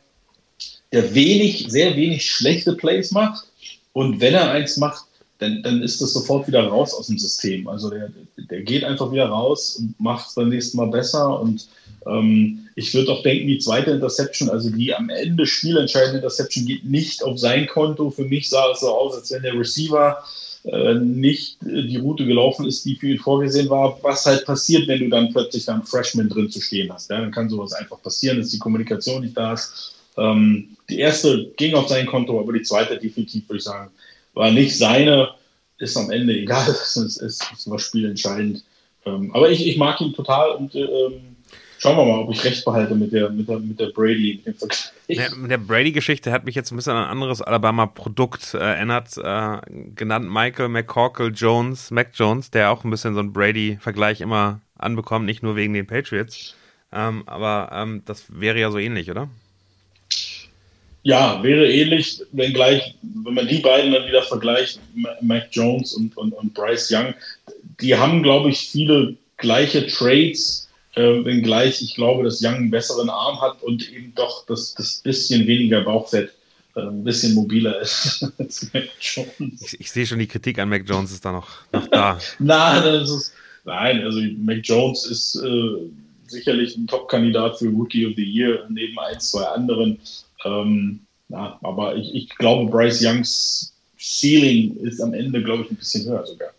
der 0.92 1.14
wenig, 1.14 1.66
sehr 1.68 1.96
wenig 1.96 2.30
schlechte 2.30 2.74
Plays 2.74 3.10
macht. 3.10 3.46
Und 3.92 4.20
wenn 4.20 4.34
er 4.34 4.50
eins 4.50 4.76
macht, 4.76 5.04
dann, 5.38 5.62
dann 5.62 5.82
ist 5.82 6.00
das 6.00 6.12
sofort 6.12 6.46
wieder 6.48 6.66
raus 6.66 6.94
aus 6.94 7.08
dem 7.08 7.18
System. 7.18 7.68
Also 7.68 7.90
der, 7.90 8.10
der 8.50 8.62
geht 8.62 8.84
einfach 8.84 9.12
wieder 9.12 9.26
raus 9.26 9.76
und 9.76 9.98
macht 10.00 10.28
es 10.28 10.34
beim 10.34 10.48
nächsten 10.48 10.78
Mal 10.78 10.88
besser. 10.88 11.40
Und 11.40 11.68
ähm, 12.06 12.68
ich 12.74 12.92
würde 12.94 13.12
auch 13.12 13.22
denken, 13.22 13.46
die 13.46 13.58
zweite 13.58 13.90
Interception, 13.90 14.50
also 14.50 14.70
die 14.70 14.94
am 14.94 15.08
Ende 15.08 15.46
spielentscheidende 15.46 16.18
Interception, 16.18 16.66
geht 16.66 16.84
nicht 16.84 17.22
auf 17.22 17.38
sein 17.38 17.66
Konto. 17.66 18.10
Für 18.10 18.24
mich 18.24 18.48
sah 18.48 18.70
es 18.72 18.80
so 18.80 18.88
aus, 18.88 19.14
als 19.14 19.32
wenn 19.32 19.42
der 19.42 19.58
Receiver 19.58 20.22
äh, 20.64 20.94
nicht 20.94 21.58
die 21.62 21.96
Route 21.96 22.26
gelaufen 22.26 22.66
ist, 22.66 22.84
die 22.84 22.96
für 22.96 23.08
ihn 23.08 23.18
vorgesehen 23.18 23.70
war. 23.70 23.98
Was 24.02 24.26
halt 24.26 24.44
passiert, 24.44 24.86
wenn 24.88 25.00
du 25.00 25.08
dann 25.08 25.32
plötzlich 25.32 25.68
einen 25.68 25.84
Freshman 25.84 26.28
drin 26.28 26.50
zu 26.50 26.60
stehen 26.60 26.92
hast. 26.92 27.10
Ja? 27.10 27.20
Dann 27.20 27.30
kann 27.30 27.48
sowas 27.48 27.72
einfach 27.72 28.00
passieren, 28.02 28.38
dass 28.38 28.50
die 28.50 28.58
Kommunikation 28.58 29.22
nicht 29.22 29.36
da 29.36 29.54
ist. 29.54 29.94
Ähm, 30.16 30.76
die 30.88 30.98
erste 30.98 31.50
ging 31.56 31.74
auf 31.74 31.88
sein 31.88 32.06
Konto, 32.06 32.38
aber 32.38 32.52
die 32.52 32.62
zweite 32.62 32.98
definitiv, 32.98 33.48
würde 33.48 33.58
ich 33.58 33.64
sagen, 33.64 33.90
war 34.34 34.50
nicht 34.50 34.76
seine. 34.76 35.30
Ist 35.78 35.96
am 35.96 36.10
Ende 36.10 36.34
egal, 36.38 36.68
es 36.70 36.96
ist, 36.96 37.16
ist, 37.18 37.44
ist 37.52 37.70
war 37.70 37.78
spielentscheidend. 37.78 38.64
Ähm, 39.04 39.30
aber 39.34 39.50
ich, 39.50 39.66
ich 39.66 39.76
mag 39.76 40.00
ihn 40.00 40.14
total 40.14 40.52
und 40.52 40.74
ähm, 40.74 41.35
schauen 41.78 41.96
wir 41.96 42.04
mal, 42.04 42.20
ob 42.20 42.32
ich 42.32 42.44
recht 42.44 42.64
behalte 42.64 42.94
mit 42.94 43.12
der, 43.12 43.30
mit 43.30 43.48
der, 43.48 43.58
mit 43.58 43.78
der 43.78 43.88
Brady. 43.88 44.40
Mit, 44.44 44.56
ja, 45.08 45.34
mit 45.34 45.50
der 45.50 45.58
Brady-Geschichte 45.58 46.32
hat 46.32 46.44
mich 46.44 46.54
jetzt 46.54 46.70
ein 46.70 46.76
bisschen 46.76 46.92
an 46.92 47.04
ein 47.04 47.10
anderes 47.10 47.42
Alabama-Produkt 47.42 48.54
äh, 48.54 48.58
erinnert, 48.58 49.16
äh, 49.16 49.58
genannt 49.94 50.30
Michael 50.30 50.68
McCorkle 50.68 51.28
Jones, 51.28 51.90
Mac 51.90 52.10
Jones, 52.14 52.50
der 52.50 52.70
auch 52.70 52.84
ein 52.84 52.90
bisschen 52.90 53.14
so 53.14 53.20
einen 53.20 53.32
Brady-Vergleich 53.32 54.20
immer 54.20 54.60
anbekommt, 54.78 55.26
nicht 55.26 55.42
nur 55.42 55.56
wegen 55.56 55.74
den 55.74 55.86
Patriots. 55.86 56.54
Ähm, 56.92 57.24
aber 57.26 57.70
ähm, 57.72 58.02
das 58.04 58.24
wäre 58.28 58.58
ja 58.58 58.70
so 58.70 58.78
ähnlich, 58.78 59.10
oder? 59.10 59.28
Ja, 61.02 61.40
wäre 61.42 61.70
ähnlich, 61.70 62.20
wenn 62.32 62.52
gleich, 62.52 62.96
wenn 63.02 63.34
man 63.34 63.46
die 63.46 63.58
beiden 63.58 63.92
dann 63.92 64.08
wieder 64.08 64.22
vergleicht, 64.22 64.80
Mac 65.20 65.48
Jones 65.52 65.94
und, 65.94 66.16
und, 66.16 66.32
und 66.32 66.52
Bryce 66.52 66.90
Young, 66.90 67.14
die 67.80 67.94
haben, 67.94 68.22
glaube 68.22 68.50
ich, 68.50 68.58
viele 68.70 69.16
gleiche 69.36 69.86
Trades, 69.86 70.65
äh, 70.96 71.24
wenngleich 71.24 71.82
ich 71.82 71.94
glaube, 71.94 72.24
dass 72.24 72.42
Young 72.42 72.54
einen 72.54 72.70
besseren 72.70 73.10
Arm 73.10 73.40
hat 73.40 73.62
und 73.62 73.90
eben 73.92 74.14
doch 74.14 74.44
das, 74.46 74.74
das 74.74 74.96
bisschen 74.96 75.46
weniger 75.46 75.82
Bauchfett 75.82 76.32
äh, 76.74 76.80
ein 76.80 77.04
bisschen 77.04 77.34
mobiler 77.34 77.80
ist 77.80 78.26
als 78.38 78.72
Mac 78.72 78.88
Jones. 79.00 79.62
Ich, 79.62 79.80
ich, 79.80 79.90
sehe 79.90 80.06
schon, 80.06 80.18
die 80.18 80.26
Kritik 80.26 80.58
an 80.58 80.68
Mac 80.68 80.84
Jones 80.86 81.12
ist 81.12 81.24
da 81.24 81.32
noch, 81.32 81.48
noch 81.72 81.86
da. 81.88 82.18
nein, 82.38 82.82
das 82.82 83.10
ist, 83.10 83.32
nein, 83.64 84.02
also 84.02 84.20
Mac 84.38 84.60
Jones 84.62 85.06
ist 85.06 85.36
äh, 85.36 85.90
sicherlich 86.26 86.76
ein 86.76 86.86
Top-Kandidat 86.86 87.58
für 87.58 87.68
Rookie 87.68 88.06
of 88.06 88.14
the 88.16 88.24
Year 88.24 88.66
neben 88.68 88.98
ein, 88.98 89.20
zwei 89.20 89.44
anderen. 89.44 89.98
Ähm, 90.44 91.00
ja, 91.28 91.58
aber 91.62 91.96
ich, 91.96 92.14
ich 92.14 92.28
glaube, 92.30 92.70
Bryce 92.70 93.02
Youngs 93.02 93.74
Ceiling 93.98 94.76
ist 94.78 95.00
am 95.00 95.14
Ende, 95.14 95.42
glaube 95.42 95.64
ich, 95.64 95.70
ein 95.70 95.76
bisschen 95.76 96.08
höher 96.08 96.24
sogar. 96.26 96.50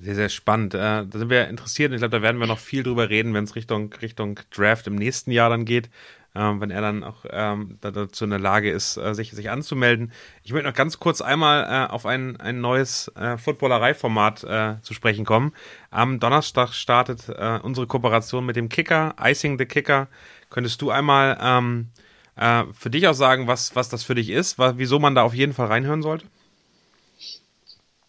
Sehr, 0.00 0.14
sehr 0.14 0.28
spannend. 0.28 0.74
Äh, 0.74 0.78
da 0.78 1.06
sind 1.12 1.28
wir 1.28 1.48
interessiert. 1.48 1.92
Ich 1.92 1.98
glaube, 1.98 2.16
da 2.16 2.22
werden 2.22 2.38
wir 2.38 2.46
noch 2.46 2.60
viel 2.60 2.84
drüber 2.84 3.10
reden, 3.10 3.34
wenn 3.34 3.44
es 3.44 3.56
Richtung, 3.56 3.92
Richtung 4.00 4.38
Draft 4.54 4.86
im 4.86 4.94
nächsten 4.94 5.32
Jahr 5.32 5.50
dann 5.50 5.64
geht. 5.64 5.90
Ähm, 6.36 6.60
wenn 6.60 6.70
er 6.70 6.82
dann 6.82 7.02
auch 7.02 7.24
ähm, 7.30 7.78
dazu 7.80 8.24
in 8.24 8.30
der 8.30 8.38
Lage 8.38 8.70
ist, 8.70 8.96
äh, 8.96 9.12
sich, 9.14 9.32
sich 9.32 9.50
anzumelden. 9.50 10.12
Ich 10.44 10.52
möchte 10.52 10.68
noch 10.68 10.74
ganz 10.76 11.00
kurz 11.00 11.20
einmal 11.20 11.64
äh, 11.64 11.90
auf 11.90 12.06
ein, 12.06 12.38
ein 12.38 12.60
neues 12.60 13.10
äh, 13.16 13.38
Footballerei-Format 13.38 14.44
äh, 14.44 14.74
zu 14.82 14.94
sprechen 14.94 15.24
kommen. 15.24 15.52
Am 15.90 16.20
Donnerstag 16.20 16.74
startet 16.74 17.28
äh, 17.28 17.58
unsere 17.62 17.88
Kooperation 17.88 18.46
mit 18.46 18.54
dem 18.54 18.68
Kicker, 18.68 19.16
Icing 19.20 19.58
the 19.58 19.66
Kicker. 19.66 20.06
Könntest 20.48 20.80
du 20.80 20.90
einmal 20.90 21.38
ähm, 21.40 21.88
äh, 22.36 22.64
für 22.72 22.90
dich 22.90 23.08
auch 23.08 23.14
sagen, 23.14 23.48
was, 23.48 23.74
was 23.74 23.88
das 23.88 24.04
für 24.04 24.14
dich 24.14 24.28
ist, 24.30 24.58
was, 24.58 24.76
wieso 24.76 25.00
man 25.00 25.16
da 25.16 25.22
auf 25.22 25.34
jeden 25.34 25.54
Fall 25.54 25.66
reinhören 25.66 26.02
sollte? 26.02 26.26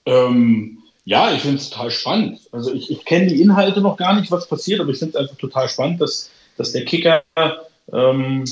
Ähm, 0.05 0.77
ja, 1.05 1.33
ich 1.33 1.41
finde 1.41 1.57
es 1.57 1.69
total 1.69 1.91
spannend. 1.91 2.39
Also 2.51 2.73
ich, 2.73 2.91
ich 2.91 3.05
kenne 3.05 3.27
die 3.27 3.41
Inhalte 3.41 3.81
noch 3.81 3.97
gar 3.97 4.19
nicht, 4.19 4.31
was 4.31 4.47
passiert, 4.47 4.79
aber 4.79 4.91
ich 4.91 4.99
finde 4.99 5.17
es 5.17 5.21
einfach 5.21 5.37
total 5.37 5.69
spannend, 5.69 6.01
dass, 6.01 6.29
dass 6.57 6.71
der 6.71 6.85
Kicker 6.85 7.23
ähm, 7.91 8.45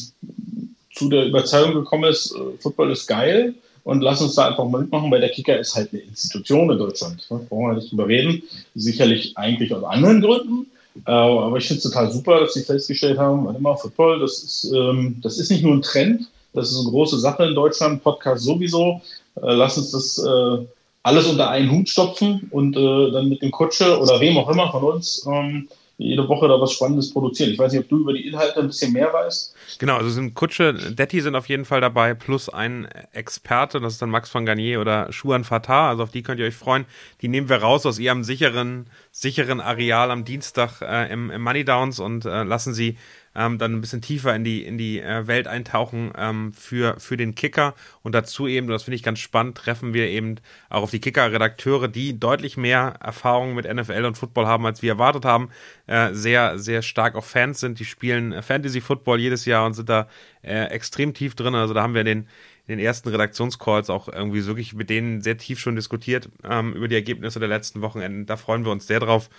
zu 0.94 1.10
der 1.10 1.26
Überzeugung 1.28 1.76
gekommen 1.76 2.06
ist, 2.06 2.34
äh, 2.34 2.58
Football 2.60 2.92
ist 2.92 3.08
geil 3.08 3.54
und 3.84 4.02
lass 4.02 4.22
uns 4.22 4.36
da 4.36 4.50
einfach 4.50 4.66
mal 4.66 4.82
mitmachen, 4.82 5.12
weil 5.12 5.22
der 5.22 5.30
Kicker 5.30 5.58
ist 5.58 5.76
halt 5.76 5.94
eine 5.94 6.02
Institution 6.02 6.72
in 6.72 6.78
Deutschland. 6.78 7.26
Da 7.30 7.36
brauchen 7.36 7.70
wir 7.70 7.76
nicht 7.76 7.92
drüber 7.92 8.08
reden. 8.08 8.44
Sicherlich 8.76 9.38
eigentlich 9.38 9.74
aus 9.74 9.84
anderen 9.84 10.22
Gründen, 10.22 10.68
äh, 11.06 11.12
aber 11.12 11.58
ich 11.58 11.68
finde 11.68 11.80
es 11.80 11.84
total 11.84 12.12
super, 12.12 12.40
dass 12.40 12.54
sie 12.54 12.64
festgestellt 12.64 13.20
haben, 13.20 13.46
warte 13.46 13.62
mal, 13.62 13.76
Football, 13.76 14.20
das 14.20 14.44
ist, 14.44 14.72
ähm, 14.74 15.18
das 15.22 15.38
ist 15.38 15.52
nicht 15.52 15.64
nur 15.64 15.74
ein 15.74 15.82
Trend, 15.82 16.28
das 16.54 16.72
ist 16.72 16.80
eine 16.80 16.90
große 16.90 17.20
Sache 17.20 17.46
in 17.46 17.56
Deutschland, 17.56 18.04
Podcast 18.04 18.44
sowieso. 18.44 19.02
Äh, 19.36 19.54
lass 19.54 19.78
uns 19.78 19.92
das 19.92 20.18
äh, 20.18 20.66
alles 21.08 21.26
unter 21.26 21.50
einen 21.50 21.72
Hut 21.72 21.88
stopfen 21.88 22.48
und 22.52 22.76
äh, 22.76 23.12
dann 23.12 23.30
mit 23.30 23.42
dem 23.42 23.50
Kutsche 23.50 23.98
oder 23.98 24.20
wem 24.20 24.38
auch 24.38 24.50
immer 24.50 24.70
von 24.72 24.84
uns 24.84 25.26
ähm, 25.26 25.70
jede 25.98 26.28
Woche 26.28 26.48
da 26.48 26.60
was 26.60 26.74
Spannendes 26.74 27.12
produzieren. 27.12 27.52
Ich 27.52 27.58
weiß 27.58 27.72
nicht, 27.72 27.82
ob 27.82 27.90
du 27.90 28.00
über 28.00 28.14
die 28.14 28.28
Inhalte 28.28 28.60
ein 28.60 28.68
bisschen 28.68 28.92
mehr 28.92 29.12
weißt. 29.12 29.56
Genau, 29.80 29.96
also 29.96 30.10
sind 30.10 30.36
Kutsche, 30.36 30.74
Detti 30.74 31.22
sind 31.22 31.36
auf 31.36 31.48
jeden 31.48 31.66
Fall 31.66 31.82
dabei, 31.82 32.14
plus 32.14 32.50
ein 32.50 32.88
Experte, 33.14 33.80
das 33.80 33.94
ist 33.94 34.02
dann 34.02 34.10
Max 34.10 34.30
von 34.30 34.46
Garnier 34.46 34.82
oder 34.82 35.12
Schuan 35.12 35.44
Fatah, 35.44 35.90
also 35.90 36.04
auf 36.04 36.12
die 36.12 36.22
könnt 36.24 36.40
ihr 36.40 36.46
euch 36.46 36.56
freuen. 36.56 36.86
Die 37.22 37.30
nehmen 37.30 37.50
wir 37.50 37.58
raus 37.58 37.86
aus 37.86 38.00
ihrem 38.00 38.24
sicheren, 38.24 38.88
sicheren 39.12 39.62
Areal 39.62 40.12
am 40.12 40.26
Dienstag 40.26 40.82
äh, 40.82 41.12
im, 41.12 41.32
im 41.32 41.42
Money 41.42 41.64
Downs 41.64 42.00
und 42.00 42.26
äh, 42.26 42.44
lassen 42.44 42.74
sie 42.74 42.98
ähm, 43.38 43.60
dann 43.60 43.74
ein 43.74 43.82
bisschen 43.82 44.02
tiefer 44.02 44.36
in 44.36 44.44
die, 44.44 44.66
in 44.66 44.78
die 44.78 45.00
äh, 45.00 45.28
Welt 45.28 45.48
eintauchen 45.48 46.12
ähm, 46.18 46.54
für, 46.54 47.00
für 47.00 47.16
den 47.16 47.36
Kicker. 47.36 47.76
Und 48.02 48.16
dazu 48.16 48.48
eben, 48.48 48.68
das 48.68 48.84
finde 48.84 48.96
ich 48.96 49.04
ganz 49.04 49.20
spannend, 49.20 49.58
treffen 49.58 49.94
wir 49.94 50.08
eben 50.08 50.36
auch 50.70 50.82
auf 50.82 50.92
die 50.92 51.00
Kicker-Redakteure, 51.00 51.88
die 51.88 52.20
deutlich 52.20 52.58
mehr 52.58 52.96
Erfahrung 53.00 53.54
mit 53.54 53.72
NFL 53.72 54.06
und 54.06 54.18
Football 54.18 54.48
haben, 54.48 54.66
als 54.66 54.82
wir 54.82 54.94
erwartet 54.94 55.24
haben. 55.24 55.50
Äh, 55.86 56.14
sehr, 56.14 56.58
sehr 56.58 56.82
stark 56.82 57.16
auch 57.16 57.24
Fans 57.24 57.60
sind. 57.60 57.80
Die 57.80 57.86
spielen 57.86 58.42
Fantasy-Football 58.42 59.20
jedes 59.20 59.46
Jahr 59.46 59.68
und 59.68 59.74
sind 59.74 59.88
da 59.88 60.08
äh, 60.42 60.66
extrem 60.66 61.14
tief 61.14 61.36
drin. 61.36 61.54
Also 61.54 61.76
da 61.76 61.84
haben 61.84 61.94
wir 61.94 62.04
den 62.04 62.28
in 62.66 62.78
den 62.78 62.86
ersten 62.86 63.08
Redaktionscalls 63.08 63.90
auch 63.90 64.10
irgendwie 64.10 64.46
wirklich 64.46 64.74
mit 64.74 64.90
denen 64.90 65.22
sehr 65.22 65.38
tief 65.38 65.58
schon 65.58 65.78
diskutiert 65.78 66.30
ähm, 66.44 66.74
über 66.74 66.90
die 66.90 66.96
Ergebnisse 66.96 67.40
der 67.40 67.48
letzten 67.48 67.82
Wochenenden. 67.82 68.26
Da 68.26 68.36
freuen 68.36 68.66
wir 68.66 68.74
uns 68.74 68.88
sehr 68.88 69.00
drauf. 69.00 69.30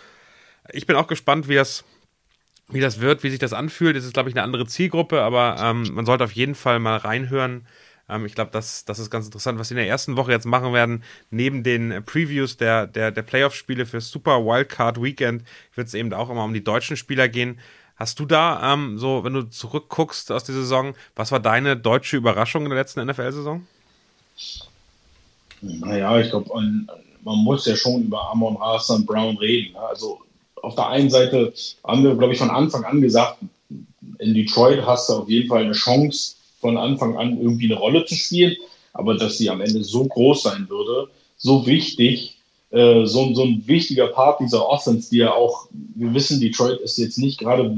Ich 0.72 0.86
bin 0.86 0.96
auch 0.96 1.08
gespannt, 1.08 1.46
wie 1.46 1.54
das 1.54 1.84
wie 2.68 2.80
das 2.80 3.00
wird, 3.00 3.22
wie 3.22 3.30
sich 3.30 3.38
das 3.38 3.52
anfühlt. 3.52 3.96
Es 3.96 4.04
ist, 4.04 4.12
glaube 4.12 4.28
ich, 4.28 4.34
eine 4.34 4.42
andere 4.42 4.66
Zielgruppe, 4.66 5.22
aber 5.22 5.56
ähm, 5.60 5.88
man 5.92 6.06
sollte 6.06 6.24
auf 6.24 6.32
jeden 6.32 6.54
Fall 6.54 6.78
mal 6.78 6.96
reinhören. 6.96 7.66
Ähm, 8.08 8.26
ich 8.26 8.34
glaube, 8.34 8.50
das, 8.52 8.84
das 8.84 8.98
ist 8.98 9.10
ganz 9.10 9.26
interessant, 9.26 9.58
was 9.58 9.68
sie 9.68 9.74
in 9.74 9.78
der 9.78 9.88
ersten 9.88 10.16
Woche 10.16 10.32
jetzt 10.32 10.46
machen 10.46 10.72
werden. 10.72 11.02
Neben 11.30 11.62
den 11.62 12.02
Previews 12.04 12.56
der, 12.56 12.86
der, 12.86 13.10
der 13.10 13.22
Playoff-Spiele 13.22 13.86
für 13.86 14.00
Super 14.00 14.44
Wildcard 14.44 15.02
Weekend 15.02 15.44
wird 15.74 15.88
es 15.88 15.94
eben 15.94 16.12
auch 16.12 16.30
immer 16.30 16.44
um 16.44 16.54
die 16.54 16.64
deutschen 16.64 16.96
Spieler 16.96 17.28
gehen. 17.28 17.58
Hast 17.96 18.20
du 18.20 18.26
da, 18.26 18.72
ähm, 18.72 18.98
so, 18.98 19.24
wenn 19.24 19.32
du 19.32 19.42
zurückguckst 19.42 20.30
aus 20.30 20.44
der 20.44 20.54
Saison, 20.54 20.94
was 21.16 21.32
war 21.32 21.40
deine 21.40 21.76
deutsche 21.76 22.16
Überraschung 22.16 22.64
in 22.64 22.70
der 22.70 22.78
letzten 22.78 23.04
NFL-Saison? 23.04 23.66
Naja, 25.60 26.20
ich 26.20 26.30
glaube, 26.30 26.48
man 26.54 27.38
muss 27.38 27.66
ja 27.66 27.74
schon 27.74 28.04
über 28.04 28.30
Amon 28.30 28.56
Rastan 28.56 29.04
Brown 29.04 29.36
reden. 29.38 29.72
Ne? 29.72 29.80
Also 29.80 30.20
auf 30.62 30.74
der 30.74 30.88
einen 30.88 31.10
Seite 31.10 31.52
haben 31.84 32.04
wir, 32.04 32.14
glaube 32.14 32.32
ich, 32.32 32.38
von 32.38 32.50
Anfang 32.50 32.84
an 32.84 33.00
gesagt, 33.00 33.38
in 34.18 34.34
Detroit 34.34 34.84
hast 34.84 35.08
du 35.08 35.14
auf 35.14 35.28
jeden 35.28 35.48
Fall 35.48 35.64
eine 35.64 35.72
Chance, 35.72 36.36
von 36.60 36.76
Anfang 36.76 37.16
an 37.16 37.40
irgendwie 37.40 37.66
eine 37.70 37.78
Rolle 37.78 38.04
zu 38.04 38.14
spielen, 38.14 38.56
aber 38.92 39.16
dass 39.16 39.38
sie 39.38 39.48
am 39.48 39.60
Ende 39.60 39.84
so 39.84 40.04
groß 40.04 40.42
sein 40.42 40.68
würde, 40.68 41.08
so 41.36 41.66
wichtig, 41.66 42.36
äh, 42.70 43.06
so, 43.06 43.32
so 43.34 43.44
ein 43.44 43.62
wichtiger 43.66 44.08
Part 44.08 44.40
dieser 44.40 44.68
Offense, 44.68 45.10
die 45.10 45.18
ja 45.18 45.32
auch, 45.32 45.68
wir 45.94 46.12
wissen, 46.14 46.40
Detroit 46.40 46.80
ist 46.80 46.98
jetzt 46.98 47.18
nicht 47.18 47.38
gerade 47.38 47.76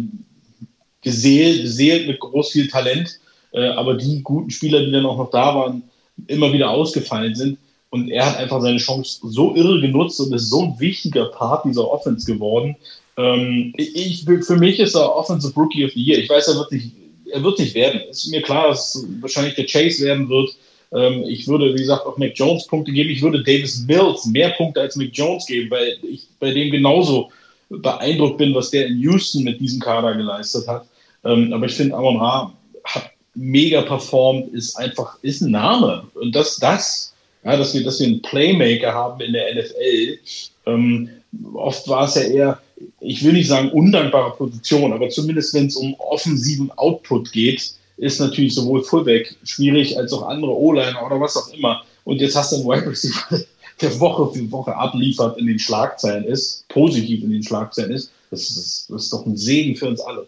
geseelt, 1.02 1.62
geseelt 1.62 2.06
mit 2.06 2.20
groß 2.20 2.50
viel 2.50 2.68
Talent, 2.68 3.20
äh, 3.52 3.68
aber 3.68 3.94
die 3.94 4.22
guten 4.22 4.50
Spieler, 4.50 4.84
die 4.84 4.92
dann 4.92 5.06
auch 5.06 5.18
noch 5.18 5.30
da 5.30 5.54
waren, 5.54 5.82
immer 6.26 6.52
wieder 6.52 6.70
ausgefallen 6.70 7.34
sind, 7.34 7.58
und 7.90 8.08
er 8.08 8.26
hat 8.26 8.36
einfach 8.36 8.62
seine 8.62 8.78
Chance 8.78 9.20
so 9.22 9.54
irre 9.54 9.80
genutzt 9.80 10.20
und 10.20 10.32
ist 10.32 10.48
so 10.48 10.62
ein 10.62 10.80
wichtiger 10.80 11.26
Part 11.26 11.64
dieser 11.64 11.88
Offense 11.90 12.30
geworden. 12.32 12.76
Ähm, 13.16 13.72
ich, 13.76 14.24
für 14.24 14.56
mich 14.56 14.78
ist 14.78 14.94
er 14.94 15.14
Offensive 15.14 15.54
Rookie 15.54 15.84
of 15.84 15.92
the 15.92 16.02
Year. 16.02 16.18
Ich 16.18 16.30
weiß, 16.30 16.48
er 16.48 16.54
wird 16.56 16.72
nicht, 16.72 16.92
er 17.32 17.42
wird 17.42 17.58
nicht 17.58 17.74
werden. 17.74 18.00
Ist 18.08 18.30
mir 18.30 18.42
klar, 18.42 18.68
dass 18.68 19.04
wahrscheinlich 19.20 19.56
der 19.56 19.66
Chase 19.66 20.04
werden 20.04 20.28
wird. 20.28 20.50
Ähm, 20.92 21.24
ich 21.26 21.48
würde, 21.48 21.74
wie 21.74 21.78
gesagt, 21.78 22.06
auch 22.06 22.16
Mac 22.16 22.32
Jones 22.34 22.66
Punkte 22.66 22.92
geben. 22.92 23.10
Ich 23.10 23.22
würde 23.22 23.42
Davis 23.42 23.84
Mills 23.86 24.24
mehr 24.26 24.50
Punkte 24.50 24.80
als 24.80 24.96
Mac 24.96 25.10
Jones 25.12 25.46
geben, 25.46 25.70
weil 25.70 25.98
ich 26.02 26.26
bei 26.38 26.52
dem 26.52 26.70
genauso 26.70 27.30
beeindruckt 27.68 28.38
bin, 28.38 28.54
was 28.54 28.70
der 28.70 28.86
in 28.86 28.98
Houston 29.00 29.44
mit 29.44 29.60
diesem 29.60 29.80
Kader 29.80 30.14
geleistet 30.14 30.66
hat. 30.68 30.86
Ähm, 31.24 31.52
aber 31.52 31.66
ich 31.66 31.74
finde, 31.74 31.96
Amon 31.96 32.16
Ra 32.16 32.52
hat 32.84 33.10
mega 33.34 33.82
performt, 33.82 34.52
ist 34.52 34.76
einfach, 34.76 35.18
ist 35.22 35.40
ein 35.40 35.52
Name. 35.52 36.04
Und 36.14 36.34
das, 36.34 36.56
das 36.56 37.09
ja, 37.44 37.56
dass 37.56 37.74
wir, 37.74 37.84
dass 37.84 38.00
wir 38.00 38.06
einen 38.06 38.22
Playmaker 38.22 38.92
haben 38.92 39.20
in 39.20 39.32
der 39.32 39.54
NFL. 39.54 40.18
Ähm, 40.66 41.10
oft 41.54 41.88
war 41.88 42.06
es 42.06 42.14
ja 42.16 42.22
eher, 42.22 42.60
ich 43.00 43.24
will 43.24 43.32
nicht 43.32 43.48
sagen 43.48 43.70
undankbare 43.70 44.36
Position, 44.36 44.92
aber 44.92 45.08
zumindest 45.08 45.54
wenn 45.54 45.66
es 45.66 45.76
um 45.76 45.94
offensiven 45.94 46.70
Output 46.72 47.32
geht, 47.32 47.74
ist 47.96 48.20
natürlich 48.20 48.54
sowohl 48.54 48.82
Fullback 48.82 49.36
schwierig 49.44 49.96
als 49.96 50.12
auch 50.12 50.26
andere 50.26 50.52
O-Liner 50.52 51.04
oder 51.04 51.20
was 51.20 51.36
auch 51.36 51.48
immer. 51.52 51.82
Und 52.04 52.20
jetzt 52.20 52.34
hast 52.34 52.52
du 52.52 52.56
einen 52.56 52.64
Wide 52.64 52.90
Receiver, 52.90 53.40
der 53.80 54.00
Woche 54.00 54.32
für 54.32 54.50
Woche 54.50 54.74
abliefert, 54.74 55.38
in 55.38 55.46
den 55.46 55.58
Schlagzeilen 55.58 56.24
ist, 56.24 56.66
positiv 56.68 57.22
in 57.22 57.30
den 57.30 57.42
Schlagzeilen 57.42 57.92
ist. 57.92 58.10
Das 58.30 58.42
ist, 58.42 58.86
das 58.88 59.04
ist 59.04 59.12
doch 59.12 59.26
ein 59.26 59.36
Segen 59.36 59.76
für 59.76 59.88
uns 59.88 60.00
alle. 60.00 60.26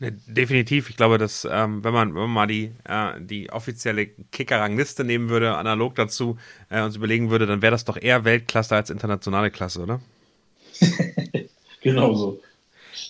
Ne, 0.00 0.12
definitiv. 0.12 0.88
Ich 0.88 0.96
glaube, 0.96 1.18
dass 1.18 1.46
ähm, 1.50 1.84
wenn 1.84 1.92
man 1.92 2.14
wenn 2.14 2.22
man 2.22 2.30
mal 2.30 2.46
die 2.46 2.72
äh, 2.88 3.20
die 3.20 3.50
offizielle 3.50 4.06
Kicker-Rangliste 4.06 5.04
nehmen 5.04 5.28
würde, 5.28 5.54
analog 5.56 5.94
dazu 5.94 6.38
äh, 6.70 6.80
uns 6.80 6.96
überlegen 6.96 7.30
würde, 7.30 7.44
dann 7.44 7.60
wäre 7.60 7.70
das 7.70 7.84
doch 7.84 7.98
eher 8.00 8.24
Weltklasse 8.24 8.74
als 8.76 8.88
internationale 8.88 9.50
Klasse, 9.50 9.80
oder? 9.80 10.00
genau 11.82 12.14
so. 12.14 12.40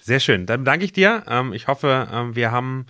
Sehr 0.03 0.19
schön. 0.19 0.47
Dann 0.47 0.65
danke 0.65 0.85
ich 0.85 0.93
dir. 0.93 1.23
Ähm, 1.29 1.53
ich 1.53 1.69
hoffe, 1.69 2.09
ähm, 2.13 2.35
wir 2.35 2.51
haben 2.51 2.87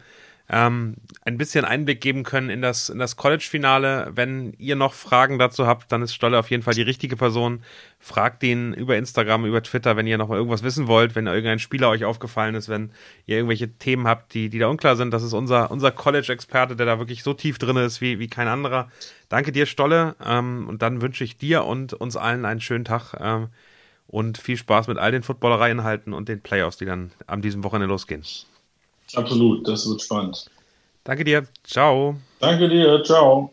ähm, 0.53 0.97
ein 1.25 1.39
bisschen 1.39 1.65
Einblick 1.65 2.01
geben 2.01 2.25
können 2.25 2.51
in 2.51 2.61
das, 2.61 2.89
in 2.89 2.99
das 2.99 3.17
College-Finale. 3.17 4.11
Wenn 4.15 4.53
ihr 4.59 4.75
noch 4.75 4.95
Fragen 4.95 5.39
dazu 5.39 5.67
habt, 5.67 5.93
dann 5.93 6.03
ist 6.03 6.13
Stolle 6.13 6.39
auf 6.39 6.51
jeden 6.51 6.65
Fall 6.65 6.75
die 6.75 6.83
richtige 6.83 7.17
Person. 7.17 7.63
Fragt 8.01 8.43
ihn 8.43 8.75
über 8.75 8.97
Instagram, 8.97 9.45
über 9.45 9.63
Twitter, 9.63 9.97
wenn 9.97 10.09
ihr 10.09 10.19
noch 10.19 10.31
irgendwas 10.31 10.65
wissen 10.65 10.89
wollt, 10.89 11.15
wenn 11.15 11.29
irgendein 11.29 11.61
Spieler 11.61 11.89
euch 11.89 12.05
aufgefallen 12.05 12.57
ist, 12.57 12.69
wenn 12.69 12.91
ihr 13.27 13.37
irgendwelche 13.37 13.69
Themen 13.79 14.09
habt, 14.09 14.35
die, 14.35 14.49
die 14.49 14.59
da 14.59 14.67
unklar 14.67 14.97
sind. 14.97 15.13
Das 15.13 15.23
ist 15.23 15.35
unser, 15.35 15.71
unser 15.71 15.93
College-Experte, 15.93 16.75
der 16.75 16.87
da 16.87 16.99
wirklich 16.99 17.23
so 17.23 17.33
tief 17.33 17.59
drin 17.59 17.77
ist 17.77 18.01
wie, 18.01 18.19
wie 18.19 18.29
kein 18.29 18.49
anderer. 18.49 18.91
Danke 19.29 19.53
dir, 19.53 19.67
Stolle. 19.67 20.17
Ähm, 20.25 20.67
und 20.69 20.83
dann 20.83 21.01
wünsche 21.01 21.23
ich 21.23 21.37
dir 21.37 21.65
und 21.65 21.93
uns 21.93 22.17
allen 22.17 22.45
einen 22.45 22.61
schönen 22.61 22.85
Tag. 22.85 23.15
Ähm, 23.21 23.49
und 24.09 24.39
viel 24.39 24.57
Spaß 24.57 24.89
mit 24.89 24.99
all 24.99 25.13
den 25.13 25.23
Footballerei-Inhalten 25.23 26.13
und 26.13 26.29
den 26.29 26.41
Playoffs, 26.41 26.79
die 26.79 26.85
dann 26.85 27.13
an 27.29 27.43
diesem 27.43 27.63
Wochenende 27.63 27.87
losgehen. 27.87 28.25
Absolut, 29.15 29.67
das 29.67 29.89
wird 29.89 30.03
spannend. 30.03 30.47
Danke 31.05 31.25
dir. 31.25 31.47
Ciao. 31.65 32.17
Danke 32.41 32.69
dir. 32.69 33.03
Ciao. 33.05 33.53